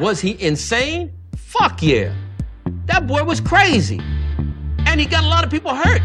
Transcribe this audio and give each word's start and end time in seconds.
Was 0.00 0.20
he 0.20 0.40
insane? 0.42 1.12
Fuck 1.36 1.82
yeah. 1.82 2.14
That 2.86 3.06
boy 3.06 3.24
was 3.24 3.40
crazy. 3.40 4.00
And 4.86 4.98
he 4.98 5.04
got 5.06 5.22
a 5.22 5.26
lot 5.26 5.44
of 5.44 5.50
people 5.50 5.74
hurt. 5.74 6.00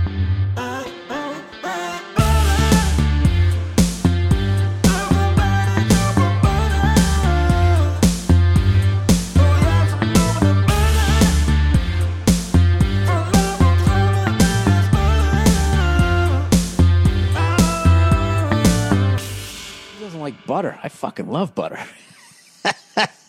He 19.94 20.04
doesn't 20.04 20.20
like 20.20 20.46
butter. 20.46 20.78
I 20.84 20.90
fucking 20.90 21.28
love 21.28 21.56
butter. 21.56 21.80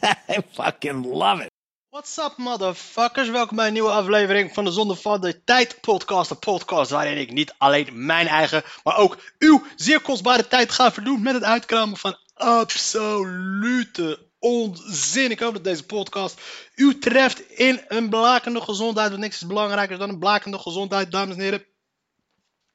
I 0.28 0.40
fucking 0.52 1.04
love 1.06 1.42
it. 1.42 1.50
What's 1.90 2.18
up, 2.18 2.36
motherfuckers? 2.36 3.28
Welkom 3.30 3.56
bij 3.56 3.66
een 3.66 3.72
nieuwe 3.72 3.90
aflevering 3.90 4.54
van 4.54 4.64
de 4.64 4.70
Zonde 4.70 4.96
van 4.96 5.20
de 5.20 5.44
Tijd 5.44 5.80
podcast. 5.80 6.30
Een 6.30 6.38
podcast 6.38 6.90
waarin 6.90 7.18
ik 7.18 7.32
niet 7.32 7.54
alleen 7.58 8.06
mijn 8.06 8.26
eigen, 8.26 8.62
maar 8.84 8.96
ook 8.96 9.18
uw 9.38 9.66
zeer 9.76 10.00
kostbare 10.00 10.48
tijd 10.48 10.72
ga 10.72 10.92
verdoen 10.92 11.22
met 11.22 11.34
het 11.34 11.44
uitkramen 11.44 11.96
van 11.96 12.16
absolute 12.34 14.26
onzin. 14.38 15.30
Ik 15.30 15.38
hoop 15.38 15.52
dat 15.52 15.64
deze 15.64 15.86
podcast 15.86 16.40
u 16.74 16.98
treft 16.98 17.50
in 17.50 17.84
een 17.88 18.08
blakende 18.08 18.60
gezondheid. 18.60 19.08
Want 19.08 19.20
niks 19.20 19.34
is 19.40 19.46
belangrijker 19.46 19.98
dan 19.98 20.08
een 20.08 20.18
blakende 20.18 20.58
gezondheid, 20.58 21.10
dames 21.10 21.34
en 21.34 21.42
heren. 21.42 21.64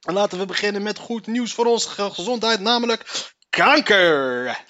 En 0.00 0.14
laten 0.14 0.38
we 0.38 0.46
beginnen 0.46 0.82
met 0.82 0.98
goed 0.98 1.26
nieuws 1.26 1.52
voor 1.52 1.66
onze 1.66 1.88
ge- 1.88 2.10
gezondheid, 2.10 2.60
namelijk 2.60 3.32
kanker. 3.50 4.64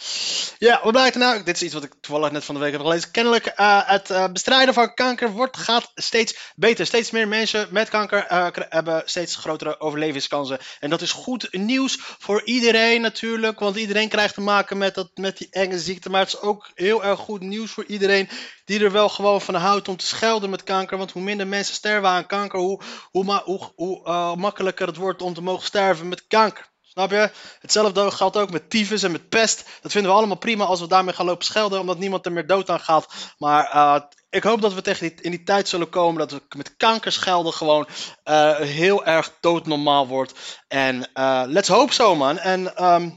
Ja, 0.59 0.81
wat 0.83 0.93
blijkt 0.93 1.15
er 1.15 1.21
nou? 1.21 1.43
Dit 1.43 1.57
is 1.57 1.63
iets 1.63 1.75
wat 1.75 1.85
ik 1.85 1.95
toevallig 2.01 2.31
net 2.31 2.45
van 2.45 2.55
de 2.55 2.61
week 2.61 2.73
heb 2.73 2.81
gelezen. 2.81 3.11
Kennelijk, 3.11 3.47
eh, 3.47 3.81
het 3.85 4.11
eh, 4.11 4.29
bestrijden 4.33 4.75
van 4.75 4.95
kanker 4.95 5.31
wordt, 5.31 5.57
gaat 5.57 5.93
steeds 5.95 6.53
beter. 6.57 6.87
Steeds 6.87 7.11
meer 7.11 7.29
mensen 7.29 7.69
met 7.71 7.89
kanker 7.89 8.27
eh, 8.27 8.47
hebben 8.69 9.03
steeds 9.05 9.37
grotere 9.37 9.81
overlevingskansen. 9.81 10.59
En 10.81 10.91
dat 10.91 11.01
is 11.01 11.13
goed 11.13 11.49
nieuws 11.53 11.99
voor 11.99 12.43
iedereen 12.45 13.01
natuurlijk. 13.01 13.59
Want 13.59 13.77
iedereen 13.77 14.09
krijgt 14.09 14.35
te 14.35 14.41
maken 14.41 14.79
met, 14.79 14.95
dat, 14.95 15.11
met 15.15 15.39
die 15.39 15.49
enge 15.51 15.79
ziekte. 15.79 16.11
Maar 16.11 16.21
het 16.21 16.35
is 16.35 16.41
ook 16.41 16.71
heel 16.75 17.05
erg 17.05 17.21
goed 17.21 17.41
nieuws 17.41 17.71
voor 17.71 17.85
iedereen 17.85 18.29
die 18.65 18.85
er 18.85 18.93
wel 18.93 19.09
gewoon 19.09 19.41
van 19.41 19.55
houdt 19.55 19.89
om 19.89 19.97
te 19.97 20.07
schelden 20.07 20.51
met 20.51 20.63
kanker. 20.63 20.99
Want 20.99 21.13
hoe 21.13 21.23
minder 21.23 21.47
mensen 21.47 21.75
sterven 21.75 22.09
aan 22.09 22.27
kanker, 22.27 22.59
hoe, 22.59 22.81
hoe, 23.11 23.43
hoe, 23.45 23.73
hoe 23.77 24.37
makkelijker 24.37 24.87
het 24.87 24.97
wordt 24.97 25.23
om 25.23 25.35
te 25.35 25.43
mogen 25.43 25.65
sterven 25.65 26.09
met 26.09 26.27
kanker. 26.27 26.73
Snap 26.95 27.11
je? 27.11 27.31
Hetzelfde 27.61 28.11
geldt 28.11 28.37
ook 28.37 28.51
met 28.51 28.71
tyfus 28.71 29.03
en 29.03 29.13
met 29.13 29.29
pest. 29.29 29.65
Dat 29.81 29.93
vinden 29.93 30.11
we 30.11 30.17
allemaal 30.17 30.37
prima 30.37 30.65
als 30.65 30.81
we 30.81 30.87
daarmee 30.87 31.15
gaan 31.15 31.27
lopen 31.27 31.45
schelden, 31.45 31.81
omdat 31.81 31.99
niemand 31.99 32.27
er 32.27 32.33
meer 32.33 32.47
dood 32.47 32.71
aan 32.71 32.81
gaat. 32.81 33.07
Maar 33.39 33.71
eh, 33.71 34.01
ik 34.31 34.43
hoop 34.43 34.61
dat 34.61 34.75
we 34.75 34.83
tegen 34.83 35.09
die, 35.09 35.23
in 35.23 35.31
die 35.31 35.43
tijd 35.43 35.69
zullen 35.69 35.89
komen 35.89 36.19
dat 36.19 36.31
we 36.31 36.43
met 36.57 36.77
kanker 36.77 37.13
schelden 37.13 37.53
gewoon 37.53 37.89
eh, 38.23 38.57
heel 38.57 39.05
erg 39.05 39.33
doodnormaal 39.41 40.07
wordt. 40.07 40.63
En 40.69 41.13
eh, 41.13 41.43
let's 41.47 41.69
hope 41.69 41.93
so, 41.93 42.15
man. 42.15 42.39
En, 42.39 42.77
ehm, 42.77 43.11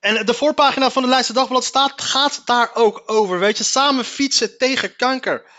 en 0.00 0.26
de 0.26 0.34
voorpagina 0.34 0.90
van 0.90 1.02
de 1.02 1.08
Leidse 1.08 1.32
Dagblad 1.32 1.64
staat, 1.64 2.02
gaat 2.02 2.42
daar 2.44 2.70
ook 2.74 3.02
over. 3.06 3.38
Weet 3.38 3.58
je, 3.58 3.64
samen 3.64 4.04
fietsen 4.04 4.58
tegen 4.58 4.96
kanker. 4.96 5.50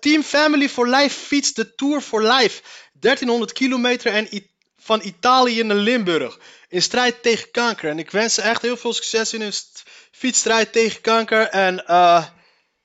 Team 0.00 0.22
Family 0.22 0.68
for 0.68 0.88
Life 0.88 1.20
fietst 1.20 1.56
de 1.56 1.74
Tour 1.74 2.00
for 2.00 2.22
Life. 2.22 2.62
1300 2.92 3.52
kilometer 3.52 4.12
en 4.12 4.34
I- 4.34 4.56
van 4.88 5.00
Italië 5.02 5.62
naar 5.62 5.76
Limburg. 5.76 6.38
In 6.68 6.82
strijd 6.82 7.22
tegen 7.22 7.50
kanker. 7.50 7.90
En 7.90 7.98
ik 7.98 8.10
wens 8.10 8.34
ze 8.34 8.42
echt 8.42 8.62
heel 8.62 8.76
veel 8.76 8.92
succes 8.92 9.32
in 9.32 9.40
hun 9.40 9.52
st- 9.52 9.82
fietsstrijd 10.12 10.72
tegen 10.72 11.00
kanker. 11.00 11.48
En 11.48 11.86
eh 11.86 12.24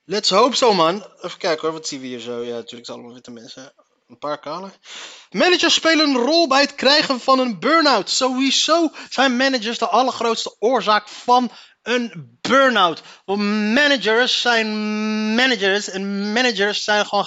let's 0.06 0.30
hope 0.30 0.56
so, 0.56 0.74
man. 0.74 0.96
Even 1.22 1.38
kijken 1.38 1.62
hoor, 1.62 1.72
wat 1.72 1.88
zien 1.88 2.02
we 2.02 2.08
hier 2.08 2.20
zo? 2.20 2.44
Ja, 2.44 2.54
natuurlijk 2.54 2.86
zijn 2.86 2.98
allemaal 2.98 3.14
witte 3.16 3.32
mensen. 3.32 3.74
Een 4.08 4.18
paar 4.18 4.40
kale. 4.40 4.72
Managers 5.30 5.74
spelen 5.74 6.08
een 6.10 6.18
rol 6.18 6.48
bij 6.48 6.62
het 6.62 6.76
krijgen 6.76 7.20
van 7.20 7.40
een 7.40 7.60
burn-out. 7.60 8.10
Sowieso 8.10 8.92
zijn 9.10 9.38
managers 9.38 9.78
de 9.78 9.88
allergrootste 9.88 10.56
oorzaak 10.60 11.08
van 11.08 11.52
een 11.82 12.38
burn-out. 12.42 13.02
Want 13.26 13.40
managers 13.74 14.42
zijn 14.42 14.68
managers 15.36 15.90
en 15.90 16.34
managers 16.34 16.84
zijn 16.84 17.06
gewoon. 17.06 17.26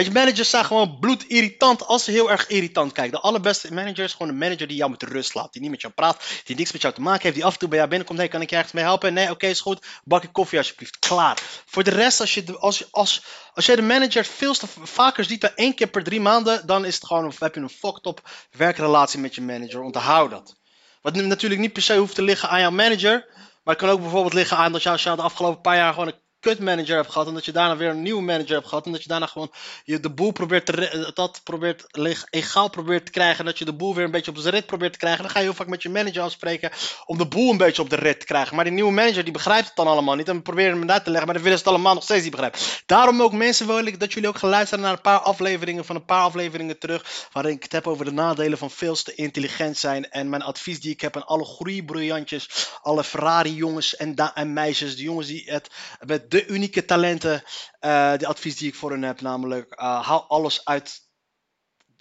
Weet 0.00 0.08
je, 0.08 0.14
managers 0.18 0.50
zijn 0.50 0.64
gewoon 0.64 0.98
bloedirritant 0.98 1.86
als 1.86 2.04
ze 2.04 2.10
heel 2.10 2.30
erg 2.30 2.46
irritant 2.46 2.92
kijken. 2.92 3.12
De 3.12 3.20
allerbeste 3.20 3.72
manager 3.74 4.04
is 4.04 4.12
gewoon 4.12 4.28
een 4.28 4.38
manager 4.38 4.66
die 4.66 4.76
jou 4.76 4.90
met 4.90 5.02
rust 5.02 5.34
laat. 5.34 5.52
Die 5.52 5.62
niet 5.62 5.70
met 5.70 5.80
jou 5.80 5.92
praat, 5.92 6.22
die 6.44 6.56
niks 6.56 6.72
met 6.72 6.82
jou 6.82 6.94
te 6.94 7.00
maken 7.00 7.22
heeft. 7.22 7.34
Die 7.34 7.44
af 7.44 7.52
en 7.52 7.58
toe 7.58 7.68
bij 7.68 7.76
jou 7.76 7.88
binnenkomt. 7.90 8.18
Nee, 8.18 8.28
kan 8.28 8.40
ik 8.40 8.50
je 8.50 8.56
ergens 8.56 8.72
mee 8.74 8.84
helpen? 8.84 9.12
Nee, 9.12 9.30
oké, 9.30 9.46
is 9.46 9.60
goed. 9.60 9.86
Bakje 10.04 10.28
koffie 10.28 10.58
alsjeblieft. 10.58 10.98
Klaar. 10.98 11.38
Voor 11.66 11.84
de 11.84 11.90
rest, 11.90 12.20
als 12.20 12.34
je, 12.34 12.44
de- 12.44 12.58
als, 12.58 12.78
je- 12.78 12.88
als, 12.90 13.22
als 13.54 13.66
jij 13.66 13.76
de 13.76 13.82
manager 13.82 14.24
veel 14.24 14.54
vaker 14.82 15.24
ziet 15.24 15.40
dan 15.40 15.50
één 15.54 15.74
keer 15.74 15.86
per 15.88 16.02
drie 16.04 16.20
maanden, 16.20 16.66
dan 16.66 16.84
is 16.84 16.94
het 16.94 17.06
gewoon, 17.06 17.24
een- 17.24 17.32
heb 17.38 17.54
je 17.54 17.60
een 17.60 17.68
fucked 17.68 18.06
up 18.06 18.20
werkrelatie 18.50 19.20
met 19.20 19.34
je 19.34 19.40
manager. 19.42 19.82
Onthoud 19.82 20.30
dat. 20.30 20.56
Wat 21.02 21.14
natuurlijk 21.14 21.60
niet 21.60 21.72
per 21.72 21.82
se 21.82 21.96
hoeft 21.96 22.14
te 22.14 22.22
liggen 22.22 22.48
aan 22.48 22.60
jouw 22.60 22.70
manager. 22.70 23.26
Maar 23.64 23.76
kan 23.76 23.88
ook 23.88 24.00
bijvoorbeeld 24.00 24.34
liggen 24.34 24.56
aan 24.56 24.72
dat 24.72 24.82
je 24.82 24.90
je 24.90 25.16
de 25.16 25.22
afgelopen 25.22 25.60
paar 25.60 25.76
jaar 25.76 25.92
gewoon 25.92 26.08
een 26.08 26.20
kut 26.40 26.58
manager 26.58 26.96
hebt 26.96 27.12
gehad. 27.12 27.26
En 27.26 27.34
dat 27.34 27.44
je 27.44 27.52
daarna 27.52 27.76
weer 27.76 27.88
een 27.88 28.02
nieuwe 28.02 28.22
manager 28.22 28.54
hebt 28.54 28.68
gehad. 28.68 28.86
En 28.86 28.92
dat 28.92 29.02
je 29.02 29.08
daarna 29.08 29.26
gewoon 29.26 29.52
je 29.84 30.00
de 30.00 30.10
boel 30.10 30.32
probeert 30.32 30.66
te, 30.66 30.72
re- 30.72 31.10
dat 31.14 31.40
probeert 31.44 31.86
egaal 32.30 32.70
probeert 32.70 33.04
te 33.06 33.12
krijgen. 33.12 33.38
En 33.38 33.44
dat 33.44 33.58
je 33.58 33.64
de 33.64 33.72
boel 33.72 33.94
weer 33.94 34.04
een 34.04 34.10
beetje 34.10 34.30
op 34.30 34.36
zijn 34.36 34.54
rit 34.54 34.66
probeert 34.66 34.92
te 34.92 34.98
krijgen. 34.98 35.22
Dan 35.22 35.30
ga 35.30 35.38
je 35.38 35.44
heel 35.44 35.54
vaak 35.54 35.66
met 35.66 35.82
je 35.82 35.88
manager 35.88 36.22
afspreken 36.22 36.70
om 37.06 37.18
de 37.18 37.26
boel 37.26 37.50
een 37.50 37.56
beetje 37.56 37.82
op 37.82 37.90
de 37.90 37.96
rit 37.96 38.20
te 38.20 38.26
krijgen. 38.26 38.54
Maar 38.54 38.64
die 38.64 38.72
nieuwe 38.72 38.92
manager 38.92 39.24
die 39.24 39.32
begrijpt 39.32 39.66
het 39.66 39.76
dan 39.76 39.86
allemaal 39.86 40.14
niet. 40.14 40.28
En 40.28 40.36
we 40.36 40.42
proberen 40.42 40.78
hem 40.78 40.90
uit 40.90 41.04
te 41.04 41.10
leggen. 41.10 41.26
Maar 41.26 41.34
dan 41.34 41.44
willen 41.44 41.58
ze 41.58 41.64
het 41.64 41.74
allemaal 41.74 41.94
nog 41.94 42.02
steeds 42.02 42.22
niet 42.22 42.30
begrijpen. 42.30 42.60
Daarom 42.86 43.22
ook 43.22 43.32
mensen 43.32 43.66
wil 43.66 43.84
ik 43.84 44.00
dat 44.00 44.12
jullie 44.12 44.28
ook 44.28 44.38
gaan 44.38 44.50
luisteren 44.50 44.84
naar 44.84 44.92
een 44.92 45.00
paar 45.00 45.20
afleveringen 45.20 45.84
van 45.84 45.96
een 45.96 46.04
paar 46.04 46.22
afleveringen 46.22 46.78
terug. 46.78 47.28
Waarin 47.32 47.54
ik 47.54 47.62
het 47.62 47.72
heb 47.72 47.86
over 47.86 48.04
de 48.04 48.12
nadelen 48.12 48.58
van 48.58 48.70
veel 48.70 48.94
te 48.94 49.14
intelligent 49.14 49.78
zijn. 49.78 50.10
En 50.10 50.28
mijn 50.28 50.42
advies 50.42 50.80
die 50.80 50.92
ik 50.92 51.00
heb 51.00 51.16
aan 51.16 51.26
alle 51.26 51.44
groeibriljantjes. 51.44 52.68
Alle 52.82 53.04
Ferrari 53.04 53.54
jongens 53.54 53.96
en, 53.96 54.14
en 54.34 54.52
meisjes. 54.52 54.96
De 54.96 55.02
jongens 55.02 55.26
die 55.26 55.42
het 55.46 55.70
met 56.06 56.29
de 56.30 56.46
unieke 56.46 56.84
talenten. 56.84 57.42
eh, 57.80 58.16
de 58.16 58.26
advies 58.26 58.56
die 58.56 58.68
ik 58.68 58.74
voor 58.74 58.90
hen 58.90 59.02
heb. 59.02 59.20
Namelijk 59.20 59.70
eh, 59.72 60.06
haal 60.06 60.24
alles 60.28 60.64
uit 60.64 61.08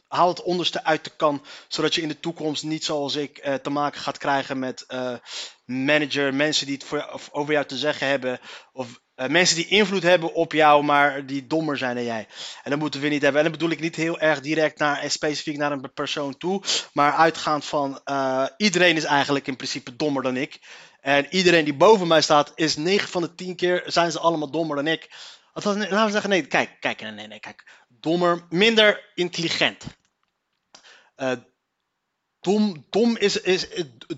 haal 0.07 0.27
het 0.27 0.41
onderste 0.41 0.83
uit 0.83 1.03
de 1.03 1.11
kan, 1.15 1.45
zodat 1.67 1.95
je 1.95 2.01
in 2.01 2.07
de 2.07 2.19
toekomst 2.19 2.63
niet 2.63 2.83
zoals 2.83 3.15
ik 3.15 3.37
eh, 3.37 3.53
te 3.53 3.69
maken 3.69 4.01
gaat 4.01 4.17
krijgen 4.17 4.59
met 4.59 4.85
manager, 5.65 6.33
mensen 6.33 6.65
die 6.65 6.75
het 6.75 6.83
voor, 6.83 7.29
over 7.31 7.53
jou 7.53 7.65
te 7.65 7.77
zeggen 7.77 8.07
hebben, 8.07 8.39
of 8.71 9.01
mensen 9.27 9.55
die 9.55 9.67
invloed 9.67 10.03
hebben 10.03 10.33
op 10.33 10.51
jou, 10.51 10.83
maar 10.83 11.25
die 11.25 11.47
dommer 11.47 11.77
zijn 11.77 11.95
dan 11.95 12.03
jij. 12.03 12.27
En 12.63 12.69
dat 12.69 12.79
moeten 12.79 13.01
we 13.01 13.07
niet 13.07 13.21
hebben. 13.21 13.41
En 13.41 13.49
dat 13.49 13.57
bedoel 13.57 13.73
ik 13.73 13.79
niet 13.79 13.95
heel 13.95 14.19
erg 14.19 14.39
direct 14.39 14.79
naar 14.79 15.11
specifiek 15.11 15.57
naar 15.57 15.71
een 15.71 15.93
persoon 15.93 16.37
toe, 16.37 16.61
maar 16.93 17.13
uitgaand 17.13 17.65
van 17.65 18.01
iedereen 18.57 18.95
is 18.95 19.03
eigenlijk 19.03 19.47
in 19.47 19.55
principe 19.55 19.95
dommer 19.95 20.23
dan 20.23 20.37
ik. 20.37 20.59
En 21.01 21.27
iedereen 21.29 21.65
die 21.65 21.75
boven 21.75 22.07
mij 22.07 22.21
staat, 22.21 22.51
is 22.55 22.75
9 22.75 23.09
van 23.09 23.21
de 23.21 23.35
10 23.35 23.55
keer 23.55 23.83
zijn 23.85 24.11
ze 24.11 24.19
allemaal 24.19 24.51
dommer 24.51 24.75
dan 24.75 24.87
ik. 24.87 25.09
Laten 25.53 26.05
we 26.05 26.11
zeggen, 26.11 26.29
nee, 26.29 26.47
kijk, 26.47 26.77
kijk, 26.79 27.01
nee, 27.01 27.27
nee, 27.27 27.39
kijk. 27.39 27.67
Dommer, 27.87 28.45
minder 28.49 29.11
intelligent. 29.15 29.83
Eh, 31.15 31.31
dom, 32.89 33.17
is, 33.17 33.41
is, 33.41 33.67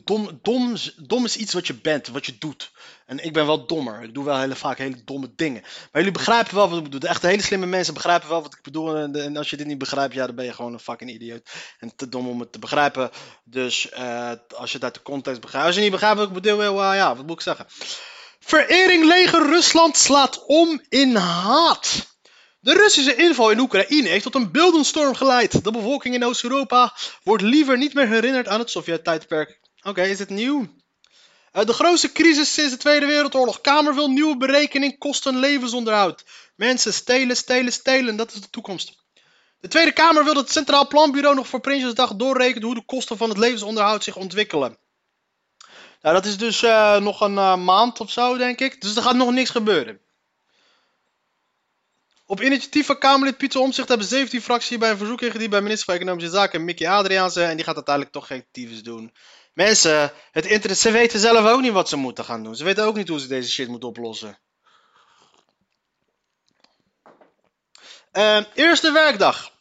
dom, 0.03 0.39
dom, 0.41 1.23
is- 1.25 1.37
iets 1.37 1.53
wat 1.53 1.67
je 1.67 1.73
bent, 1.73 2.07
wat 2.07 2.25
je 2.25 2.37
doet. 2.37 2.71
En 3.05 3.23
ik 3.23 3.33
ben 3.33 3.45
wel 3.45 3.65
dommer. 3.65 4.03
Ik 4.03 4.13
doe 4.13 4.23
wel 4.23 4.39
hele, 4.39 4.55
vaak 4.55 4.77
hele 4.77 5.03
domme 5.05 5.31
dingen. 5.35 5.61
Maar 5.61 5.89
jullie 6.01 6.11
begrijpen 6.11 6.55
wel 6.55 6.69
wat 6.69 6.77
ik 6.77 6.83
bedoel. 6.83 6.99
De 6.99 7.07
echte 7.07 7.27
hele 7.27 7.41
slimme 7.41 7.65
mensen 7.65 7.93
begrijpen 7.93 8.29
wel 8.29 8.41
wat 8.41 8.53
ik 8.53 8.61
bedoel. 8.61 8.95
En, 8.97 9.37
als 9.37 9.49
je 9.49 9.57
dit 9.57 9.67
niet 9.67 9.77
begrijpt, 9.77 10.13
ja, 10.13 10.25
dan 10.25 10.35
ben 10.35 10.45
je 10.45 10.53
gewoon 10.53 10.73
een 10.73 10.79
fucking 10.79 11.11
idioot. 11.11 11.49
En 11.79 11.95
te 11.95 12.09
dom 12.09 12.27
om 12.27 12.39
het 12.39 12.51
te 12.51 12.59
begrijpen. 12.59 13.09
Dus 13.43 13.89
eh, 13.89 14.31
als 14.55 14.71
je 14.71 14.79
uit 14.81 14.93
de 14.93 15.01
context 15.01 15.41
begrijpt. 15.41 15.67
Als 15.67 15.75
je 15.75 15.81
niet 15.81 15.91
begrijpt 15.91 16.17
wat 16.17 16.27
ik 16.27 16.33
bedoel, 16.33 16.57
wel, 16.57 16.93
ja, 16.93 17.15
wat 17.15 17.25
moet 17.25 17.35
ik 17.35 17.41
zeggen? 17.41 17.65
Verering 18.39 19.05
leger 19.05 19.45
Rusland 19.45 19.97
slaat 19.97 20.45
om 20.45 20.81
in 20.89 21.15
haat. 21.15 22.10
De 22.63 22.73
Russische 22.73 23.15
inval 23.15 23.51
in 23.51 23.59
Oekraïne 23.59 24.07
heeft 24.07 24.23
tot 24.23 24.35
een 24.35 24.51
beeldenstorm 24.51 25.15
geleid. 25.15 25.63
De 25.63 25.71
bevolking 25.71 26.15
in 26.15 26.25
Oost-Europa 26.25 26.93
wordt 27.23 27.43
liever 27.43 27.77
niet 27.77 27.93
meer 27.93 28.07
herinnerd 28.07 28.47
aan 28.47 28.59
het 28.59 28.69
Sovjet-tijdperk. 28.69 29.59
Oké, 29.83 30.01
is 30.01 30.19
het 30.19 30.29
nieuw? 30.29 30.67
Eh, 31.51 31.65
de 31.65 31.73
grootste 31.73 32.11
crisis 32.11 32.53
sinds 32.53 32.71
de 32.71 32.77
Tweede 32.77 33.05
Wereldoorlog. 33.05 33.61
Kamer 33.61 33.95
wil 33.95 34.07
nieuwe 34.09 34.37
berekening 34.37 34.97
kosten 34.97 35.37
levensonderhoud. 35.37 36.23
Mensen 36.55 36.93
stelen, 36.93 37.35
stelen, 37.35 37.73
stelen. 37.73 38.15
Dat 38.15 38.33
is 38.33 38.41
de 38.41 38.49
toekomst. 38.49 39.03
De 39.59 39.67
Tweede 39.67 39.91
Kamer 39.91 40.23
wil 40.23 40.33
dat 40.33 40.43
het 40.43 40.51
Centraal 40.51 40.87
Planbureau 40.87 41.35
nog 41.35 41.47
voor 41.47 41.59
Prinsjesdag 41.59 42.15
doorrekent 42.15 42.63
hoe 42.63 42.75
de 42.75 42.85
kosten 42.85 43.17
van 43.17 43.29
het 43.29 43.37
levensonderhoud 43.37 44.03
zich 44.03 44.15
ontwikkelen. 44.15 44.77
Nou, 46.01 46.15
dat 46.15 46.25
is 46.25 46.37
dus 46.37 46.63
eh, 46.63 46.97
nog 46.97 47.21
een 47.21 47.37
eh, 47.37 47.55
maand 47.55 47.99
of 47.99 48.11
zo, 48.11 48.37
denk 48.37 48.59
ik. 48.59 48.81
Dus 48.81 48.95
er 48.95 49.01
gaat 49.01 49.15
nog 49.15 49.31
niks 49.31 49.49
gebeuren. 49.49 49.99
Op 52.31 52.41
initiatief 52.41 52.85
van 52.85 52.97
Kamerlid 52.97 53.37
Pieter 53.37 53.61
Omtzigt 53.61 53.87
hebben 53.87 54.07
17 54.07 54.41
fracties 54.41 54.77
bij 54.77 54.89
een 54.89 54.97
verzoek 54.97 55.21
ingediend 55.21 55.49
bij 55.49 55.61
minister 55.61 55.85
van 55.85 55.95
Economische 55.95 56.29
Zaken 56.29 56.63
Mickey 56.63 56.89
Adriaanse. 56.89 57.43
En 57.43 57.55
die 57.55 57.65
gaat 57.65 57.75
uiteindelijk 57.75 58.15
toch 58.15 58.27
geen 58.27 58.45
tyfus 58.51 58.83
doen. 58.83 59.13
Mensen, 59.53 60.11
het 60.31 60.45
internet, 60.45 60.77
ze 60.77 60.91
weten 60.91 61.19
zelf 61.19 61.45
ook 61.45 61.61
niet 61.61 61.71
wat 61.71 61.89
ze 61.89 61.95
moeten 61.95 62.25
gaan 62.25 62.43
doen. 62.43 62.55
Ze 62.55 62.63
weten 62.63 62.83
ook 62.83 62.95
niet 62.95 63.07
hoe 63.07 63.19
ze 63.19 63.27
deze 63.27 63.49
shit 63.49 63.67
moeten 63.67 63.89
oplossen. 63.89 64.39
Ehm, 68.11 68.43
eerste 68.53 68.91
werkdag. 68.91 69.51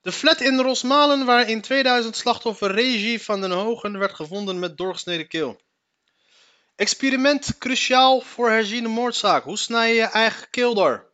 De 0.00 0.12
flat 0.12 0.40
in 0.40 0.60
Rosmalen, 0.60 1.24
waar 1.24 1.48
in 1.48 1.60
2000 1.60 2.16
slachtoffer 2.16 2.70
Regie 2.70 3.22
van 3.22 3.40
den 3.40 3.50
Hogen 3.50 3.98
werd 3.98 4.14
gevonden 4.14 4.58
met 4.58 4.76
doorgesneden 4.76 5.28
keel. 5.28 5.60
Experiment 6.76 7.58
cruciaal 7.58 8.20
voor 8.20 8.50
herziene 8.50 8.88
moordzaak. 8.88 9.44
Hoe 9.44 9.58
snij 9.58 9.88
je 9.88 9.94
je 9.94 10.02
eigen 10.02 10.50
keel 10.50 10.74
door? 10.74 11.12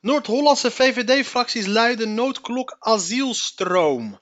Noord-Hollandse 0.00 0.70
VVD-fracties 0.70 1.66
luiden 1.66 2.14
noodklok 2.14 2.76
asielstroom. 2.78 4.20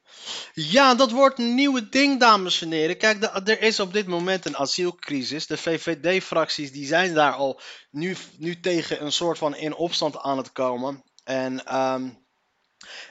Ja, 0.52 0.94
dat 0.94 1.10
wordt 1.10 1.38
een 1.38 1.54
nieuwe 1.54 1.88
ding, 1.88 2.20
dames 2.20 2.62
en 2.62 2.70
heren. 2.70 2.96
Kijk, 2.96 3.48
er 3.48 3.62
is 3.62 3.80
op 3.80 3.92
dit 3.92 4.06
moment 4.06 4.46
een 4.46 4.56
asielcrisis. 4.56 5.46
De 5.46 5.56
VVD-fracties 5.56 6.72
die 6.72 6.86
zijn 6.86 7.14
daar 7.14 7.32
al 7.32 7.60
nu, 7.90 8.16
nu 8.38 8.60
tegen 8.60 9.04
een 9.04 9.12
soort 9.12 9.38
van 9.38 9.56
in 9.56 9.74
opstand 9.74 10.18
aan 10.18 10.36
het 10.36 10.52
komen. 10.52 11.02
En 11.24 11.64
ehm, 11.64 12.08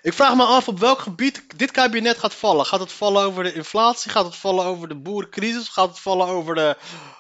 ik 0.02 0.14
vraag 0.14 0.36
me 0.36 0.44
af 0.44 0.68
op 0.68 0.80
welk 0.80 1.00
gebied 1.00 1.44
dit 1.56 1.72
kabinet 1.72 2.18
gaat 2.18 2.34
vallen. 2.34 2.66
Gaat 2.66 2.80
het 2.80 2.92
vallen 2.92 3.24
over 3.24 3.44
de 3.44 3.54
inflatie? 3.54 4.12
Gaat 4.12 4.26
het 4.26 4.36
vallen 4.36 4.66
over 4.66 4.88
de 4.88 4.96
boerencrisis? 4.96 5.68
Gaat 5.68 5.90
het 5.90 6.00
vallen 6.00 6.28
over 6.28 6.56
de, 6.56 6.78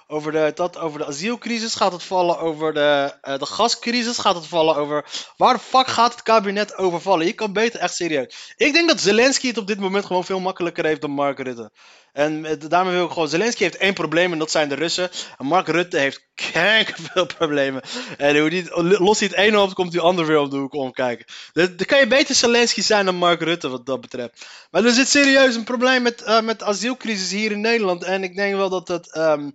over 0.07 0.31
de, 0.31 0.51
dat, 0.55 0.77
over 0.77 0.99
de 0.99 1.05
asielcrisis? 1.05 1.75
Gaat 1.75 1.91
het 1.91 2.03
vallen 2.03 2.39
over 2.39 2.73
de, 2.73 3.17
eh, 3.21 3.39
de 3.39 3.45
gascrisis? 3.45 4.17
Gaat 4.17 4.35
het 4.35 4.47
vallen 4.47 4.75
over... 4.75 5.05
Waar 5.37 5.53
de 5.53 5.59
fuck 5.59 5.87
gaat 5.87 6.11
het 6.11 6.23
kabinet 6.23 6.75
over 6.75 7.01
vallen? 7.01 7.25
Je 7.25 7.33
kan 7.33 7.53
beter 7.53 7.79
echt 7.79 7.95
serieus. 7.95 8.53
Ik 8.57 8.73
denk 8.73 8.87
dat 8.87 8.99
Zelensky 8.99 9.47
het 9.47 9.57
op 9.57 9.67
dit 9.67 9.79
moment 9.79 10.05
gewoon 10.05 10.25
veel 10.25 10.39
makkelijker 10.39 10.85
heeft 10.85 11.01
dan 11.01 11.11
Mark 11.11 11.39
Rutte. 11.39 11.71
En 12.17 12.45
eh, 12.45 12.69
daarmee 12.69 12.93
wil 12.93 13.05
ik 13.05 13.11
gewoon... 13.11 13.29
Zelensky 13.29 13.63
heeft 13.63 13.77
één 13.77 13.93
probleem 13.93 14.31
en 14.31 14.39
dat 14.39 14.51
zijn 14.51 14.69
de 14.69 14.75
Russen. 14.75 15.09
En 15.37 15.45
Mark 15.45 15.67
Rutte 15.67 15.97
heeft 15.97 16.27
veel 17.13 17.25
problemen. 17.25 17.81
En 18.17 18.39
hoe 18.39 18.49
die, 18.49 18.83
lost 18.99 19.19
hij 19.19 19.29
het 19.29 19.37
ene 19.37 19.59
op, 19.59 19.73
komt 19.73 19.91
die 19.91 20.01
ander 20.01 20.25
weer 20.25 20.39
op 20.39 20.51
de 20.51 20.57
hoek 20.57 20.73
omkijken. 20.73 21.25
Dan 21.53 21.75
dan 21.75 21.85
kan 21.85 21.99
je 21.99 22.07
beter 22.07 22.35
Zelensky 22.35 22.81
zijn 22.81 23.05
dan 23.05 23.15
Mark 23.15 23.41
Rutte 23.41 23.69
wat 23.69 23.85
dat 23.85 24.01
betreft. 24.01 24.45
Maar 24.71 24.85
er 24.85 24.91
zit 24.91 25.07
serieus 25.07 25.55
een 25.55 25.63
probleem 25.63 26.01
met, 26.01 26.21
eh, 26.21 26.41
met 26.41 26.63
asielcrisis 26.63 27.31
hier 27.31 27.51
in 27.51 27.61
Nederland. 27.61 28.03
En 28.03 28.23
ik 28.23 28.35
denk 28.35 28.55
wel 28.55 28.69
dat 28.69 28.87
het... 28.87 29.13
ehm, 29.13 29.49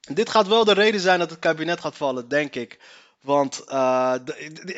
dit 0.00 0.30
gaat 0.30 0.46
wel 0.46 0.64
de 0.64 0.74
reden 0.74 1.00
zijn 1.00 1.18
dat 1.18 1.30
het 1.30 1.38
kabinet 1.38 1.80
gaat 1.80 1.96
vallen, 1.96 2.28
denk 2.28 2.54
ik. 2.54 2.78
Want, 3.20 3.64
eh, 3.66 4.14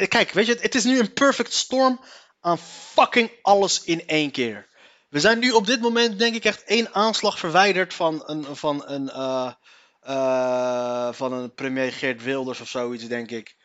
kijk, 0.08 0.30
weet 0.30 0.46
je, 0.46 0.56
het 0.60 0.74
is 0.74 0.84
nu 0.84 0.98
een 0.98 1.12
perfect 1.12 1.52
storm 1.52 2.00
aan 2.40 2.58
fucking 2.94 3.30
alles 3.42 3.84
in 3.84 4.06
één 4.06 4.30
keer. 4.30 4.67
We 5.08 5.20
zijn 5.20 5.38
nu 5.38 5.50
op 5.50 5.66
dit 5.66 5.80
moment, 5.80 6.18
denk 6.18 6.34
ik, 6.34 6.44
echt 6.44 6.64
één 6.64 6.94
aanslag 6.94 7.38
verwijderd 7.38 7.94
van 7.94 8.22
een, 8.26 8.56
van 8.56 8.82
een, 8.86 9.10
eh, 9.10 9.52
eh, 10.00 11.12
van 11.12 11.32
een 11.32 11.54
premier 11.54 11.92
Geert 11.92 12.22
Wilders 12.22 12.60
of 12.60 12.68
zoiets, 12.68 13.06
denk 13.06 13.30
ik. 13.30 13.56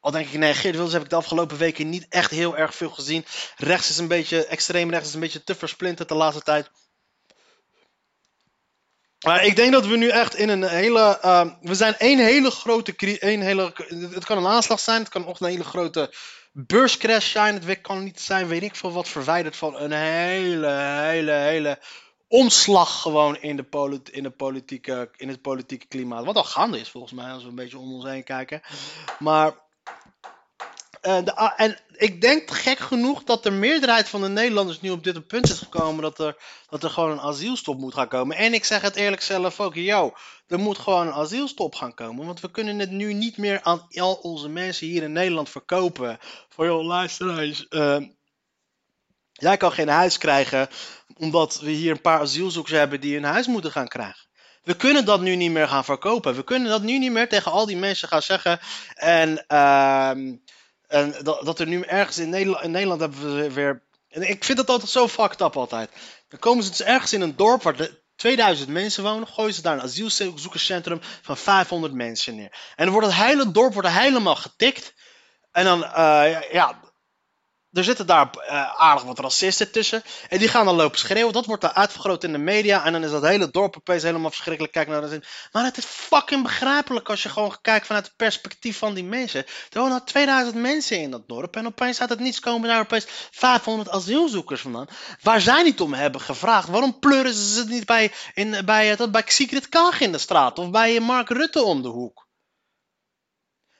Al 0.00 0.10
denk 0.10 0.26
ik, 0.26 0.38
nee, 0.38 0.54
Geert 0.54 0.74
Wilders 0.74 0.92
heb 0.92 1.02
ik 1.02 1.10
de 1.10 1.16
afgelopen 1.16 1.56
weken 1.56 1.88
niet 1.88 2.06
echt 2.08 2.30
heel 2.30 2.56
erg 2.56 2.74
veel 2.74 2.90
gezien. 2.90 3.24
Rechts 3.56 3.90
is 3.90 3.98
een 3.98 4.08
beetje, 4.08 4.46
extreem 4.46 4.90
rechts 4.90 5.08
is 5.08 5.14
een 5.14 5.20
beetje 5.20 5.44
te 5.44 5.54
versplinterd 5.54 6.08
de 6.08 6.14
laatste 6.14 6.42
tijd. 6.42 6.70
Maar 9.26 9.44
ik 9.44 9.56
denk 9.56 9.72
dat 9.72 9.86
we 9.86 9.96
nu 9.96 10.08
echt 10.08 10.34
in 10.34 10.48
een 10.48 10.62
hele. 10.62 11.18
ehm, 11.20 11.50
we 11.60 11.74
zijn 11.74 11.96
één 11.96 12.18
hele 12.18 12.50
grote. 12.50 13.18
Één 13.18 13.40
hele, 13.40 13.72
het 14.10 14.24
kan 14.24 14.38
een 14.38 14.46
aanslag 14.46 14.80
zijn, 14.80 15.00
het 15.00 15.08
kan 15.08 15.26
ook 15.26 15.40
een 15.40 15.48
hele 15.48 15.64
grote 15.64 16.14
beurscrash 16.52 17.30
zijn. 17.30 17.62
Het 17.64 17.80
kan 17.80 18.04
niet 18.04 18.20
zijn, 18.20 18.46
weet 18.46 18.62
ik 18.62 18.76
veel 18.76 18.92
wat, 18.92 19.08
verwijderd 19.08 19.56
van 19.56 19.76
een 19.76 19.92
hele, 19.92 20.70
hele, 21.10 21.32
hele 21.32 21.78
omslag 22.28 23.00
gewoon 23.00 23.36
in, 23.36 23.56
de 23.56 23.62
polit, 23.62 24.08
in, 24.08 24.22
de 24.22 24.30
politieke, 24.30 25.10
in 25.16 25.28
het 25.28 25.42
politieke 25.42 25.86
klimaat. 25.86 26.24
Wat 26.24 26.36
al 26.36 26.44
gaande 26.44 26.80
is 26.80 26.90
volgens 26.90 27.12
mij, 27.12 27.30
als 27.30 27.42
we 27.42 27.48
een 27.48 27.54
beetje 27.54 27.78
om 27.78 27.94
ons 27.94 28.04
heen 28.04 28.24
kijken. 28.24 28.60
Maar. 29.18 29.64
Eh, 31.06 31.52
en 31.56 31.78
ik 31.92 32.20
denk 32.20 32.50
gek 32.50 32.78
genoeg 32.78 33.24
dat 33.24 33.42
de 33.42 33.50
meerderheid 33.50 34.08
van 34.08 34.20
de 34.20 34.28
Nederlanders 34.28 34.80
nu 34.80 34.90
op 34.90 35.04
dit 35.04 35.26
punt 35.26 35.50
is 35.50 35.58
gekomen 35.58 36.02
dat 36.02 36.18
er 36.18 36.36
dat 36.68 36.82
er 36.82 36.90
gewoon 36.90 37.10
een 37.10 37.20
asielstop 37.20 37.78
moet 37.78 37.94
gaan 37.94 38.08
komen. 38.08 38.36
En 38.36 38.54
ik 38.54 38.64
zeg 38.64 38.80
het 38.80 38.96
eerlijk 38.96 39.22
zelf 39.22 39.60
ook, 39.60 39.74
yo, 39.74 40.12
er 40.46 40.58
moet 40.58 40.78
gewoon 40.78 41.06
een 41.06 41.12
asielstop 41.12 41.74
gaan 41.74 41.94
komen. 41.94 42.26
Want 42.26 42.40
we 42.40 42.50
kunnen 42.50 42.78
het 42.78 42.90
nu 42.90 43.12
niet 43.12 43.36
meer 43.36 43.62
aan 43.62 43.86
al 43.90 44.14
onze 44.14 44.48
mensen 44.48 44.86
hier 44.86 45.02
in 45.02 45.12
Nederland 45.12 45.50
verkopen. 45.50 46.18
Voor 46.48 46.66
joh, 46.66 46.84
luister 46.84 47.38
eens. 47.38 47.68
ehm, 47.68 48.06
jij 49.32 49.56
kan 49.56 49.72
geen 49.72 49.88
huis 49.88 50.18
krijgen 50.18 50.68
omdat 51.18 51.60
we 51.60 51.70
hier 51.70 51.90
een 51.90 52.00
paar 52.00 52.20
asielzoekers 52.20 52.78
hebben 52.78 53.00
die 53.00 53.16
een 53.16 53.24
huis 53.24 53.46
moeten 53.46 53.72
gaan 53.72 53.88
krijgen. 53.88 54.26
We 54.62 54.76
kunnen 54.76 55.04
dat 55.04 55.20
nu 55.20 55.36
niet 55.36 55.50
meer 55.50 55.68
gaan 55.68 55.84
verkopen. 55.84 56.34
We 56.34 56.44
kunnen 56.44 56.68
dat 56.68 56.82
nu 56.82 56.98
niet 56.98 57.12
meer 57.12 57.28
tegen 57.28 57.52
al 57.52 57.66
die 57.66 57.76
mensen 57.76 58.08
gaan 58.08 58.22
zeggen. 58.22 58.58
En, 58.94 59.44
ehm, 59.46 60.34
en 60.88 61.14
dat, 61.22 61.44
dat 61.44 61.58
er 61.58 61.66
nu 61.66 61.80
ergens 61.80 62.18
in 62.18 62.28
Nederland, 62.28 62.64
in 62.64 62.70
Nederland 62.70 63.00
hebben 63.00 63.36
we 63.36 63.52
weer. 63.52 63.82
En 64.08 64.28
ik 64.28 64.44
vind 64.44 64.58
het 64.58 64.68
altijd 64.68 64.90
zo 64.90 65.08
fucked 65.08 65.40
up 65.40 65.56
altijd. 65.56 65.90
Dan 66.28 66.38
komen 66.38 66.64
ze 66.64 66.70
dus 66.70 66.82
ergens 66.82 67.12
in 67.12 67.20
een 67.20 67.36
dorp 67.36 67.62
waar 67.62 67.76
de 67.76 68.04
2000 68.16 68.68
mensen 68.68 69.02
wonen, 69.02 69.28
gooien 69.28 69.54
ze 69.54 69.62
daar 69.62 69.76
een 69.76 69.82
asielzoekerscentrum 69.82 71.00
van 71.22 71.36
500 71.36 71.92
mensen 71.92 72.36
neer. 72.36 72.72
En 72.76 72.84
dan 72.84 72.92
wordt 72.94 73.06
het 73.06 73.16
hele 73.16 73.50
dorp 73.50 73.72
wordt 73.72 73.88
helemaal 73.88 74.36
getikt. 74.36 74.94
En 75.52 75.64
dan, 75.64 75.84
eh, 75.84 76.52
ja, 76.52 76.80
er 77.76 77.84
zitten 77.84 78.06
daar 78.06 78.30
eh, 78.30 78.80
aardig 78.80 79.04
wat 79.04 79.18
racisten 79.18 79.72
tussen. 79.72 80.02
En 80.28 80.38
die 80.38 80.48
gaan 80.48 80.64
dan 80.64 80.74
lopen 80.74 80.98
schreeuwen. 80.98 81.32
Dat 81.32 81.46
wordt 81.46 81.62
dan 81.62 81.74
uitvergroot 81.74 82.24
in 82.24 82.32
de 82.32 82.38
media. 82.38 82.84
En 82.84 82.92
dan 82.92 83.04
is 83.04 83.10
dat 83.10 83.22
hele 83.22 83.50
dorp 83.50 83.76
opeens 83.76 84.02
helemaal 84.02 84.30
verschrikkelijk. 84.30 84.72
Kijken 84.72 84.92
naar 84.92 85.08
zin. 85.08 85.24
Maar 85.52 85.64
het 85.64 85.76
is 85.76 85.84
fucking 85.84 86.42
begrijpelijk 86.42 87.08
als 87.08 87.22
je 87.22 87.28
gewoon 87.28 87.56
kijkt 87.62 87.86
vanuit 87.86 88.04
het 88.06 88.16
perspectief 88.16 88.78
van 88.78 88.94
die 88.94 89.04
mensen. 89.04 89.44
Er 89.72 89.80
wonen 89.80 90.04
2000 90.04 90.56
mensen 90.56 91.00
in 91.00 91.10
dat 91.10 91.28
dorp. 91.28 91.56
En 91.56 91.66
opeens 91.66 92.00
uit 92.00 92.10
het 92.10 92.20
niets 92.20 92.40
komen 92.40 92.68
daar 92.68 92.80
opeens 92.80 93.06
500 93.30 93.90
asielzoekers 93.90 94.60
vandaan. 94.60 94.86
Waar 95.22 95.40
zij 95.40 95.62
niet 95.62 95.80
om 95.80 95.94
hebben 95.94 96.20
gevraagd. 96.20 96.68
Waarom 96.68 96.98
pleuren 96.98 97.34
ze 97.34 97.54
ze 97.54 97.64
niet 97.64 97.86
bij, 97.86 98.12
in, 98.34 98.64
bij, 98.64 98.90
eh, 98.90 98.96
dat 98.96 99.10
bij 99.10 99.22
Sigrid 99.26 99.68
Kaag 99.68 100.00
in 100.00 100.12
de 100.12 100.18
straat? 100.18 100.58
Of 100.58 100.70
bij 100.70 101.00
Mark 101.00 101.28
Rutte 101.28 101.62
om 101.62 101.82
de 101.82 101.88
hoek? 101.88 102.25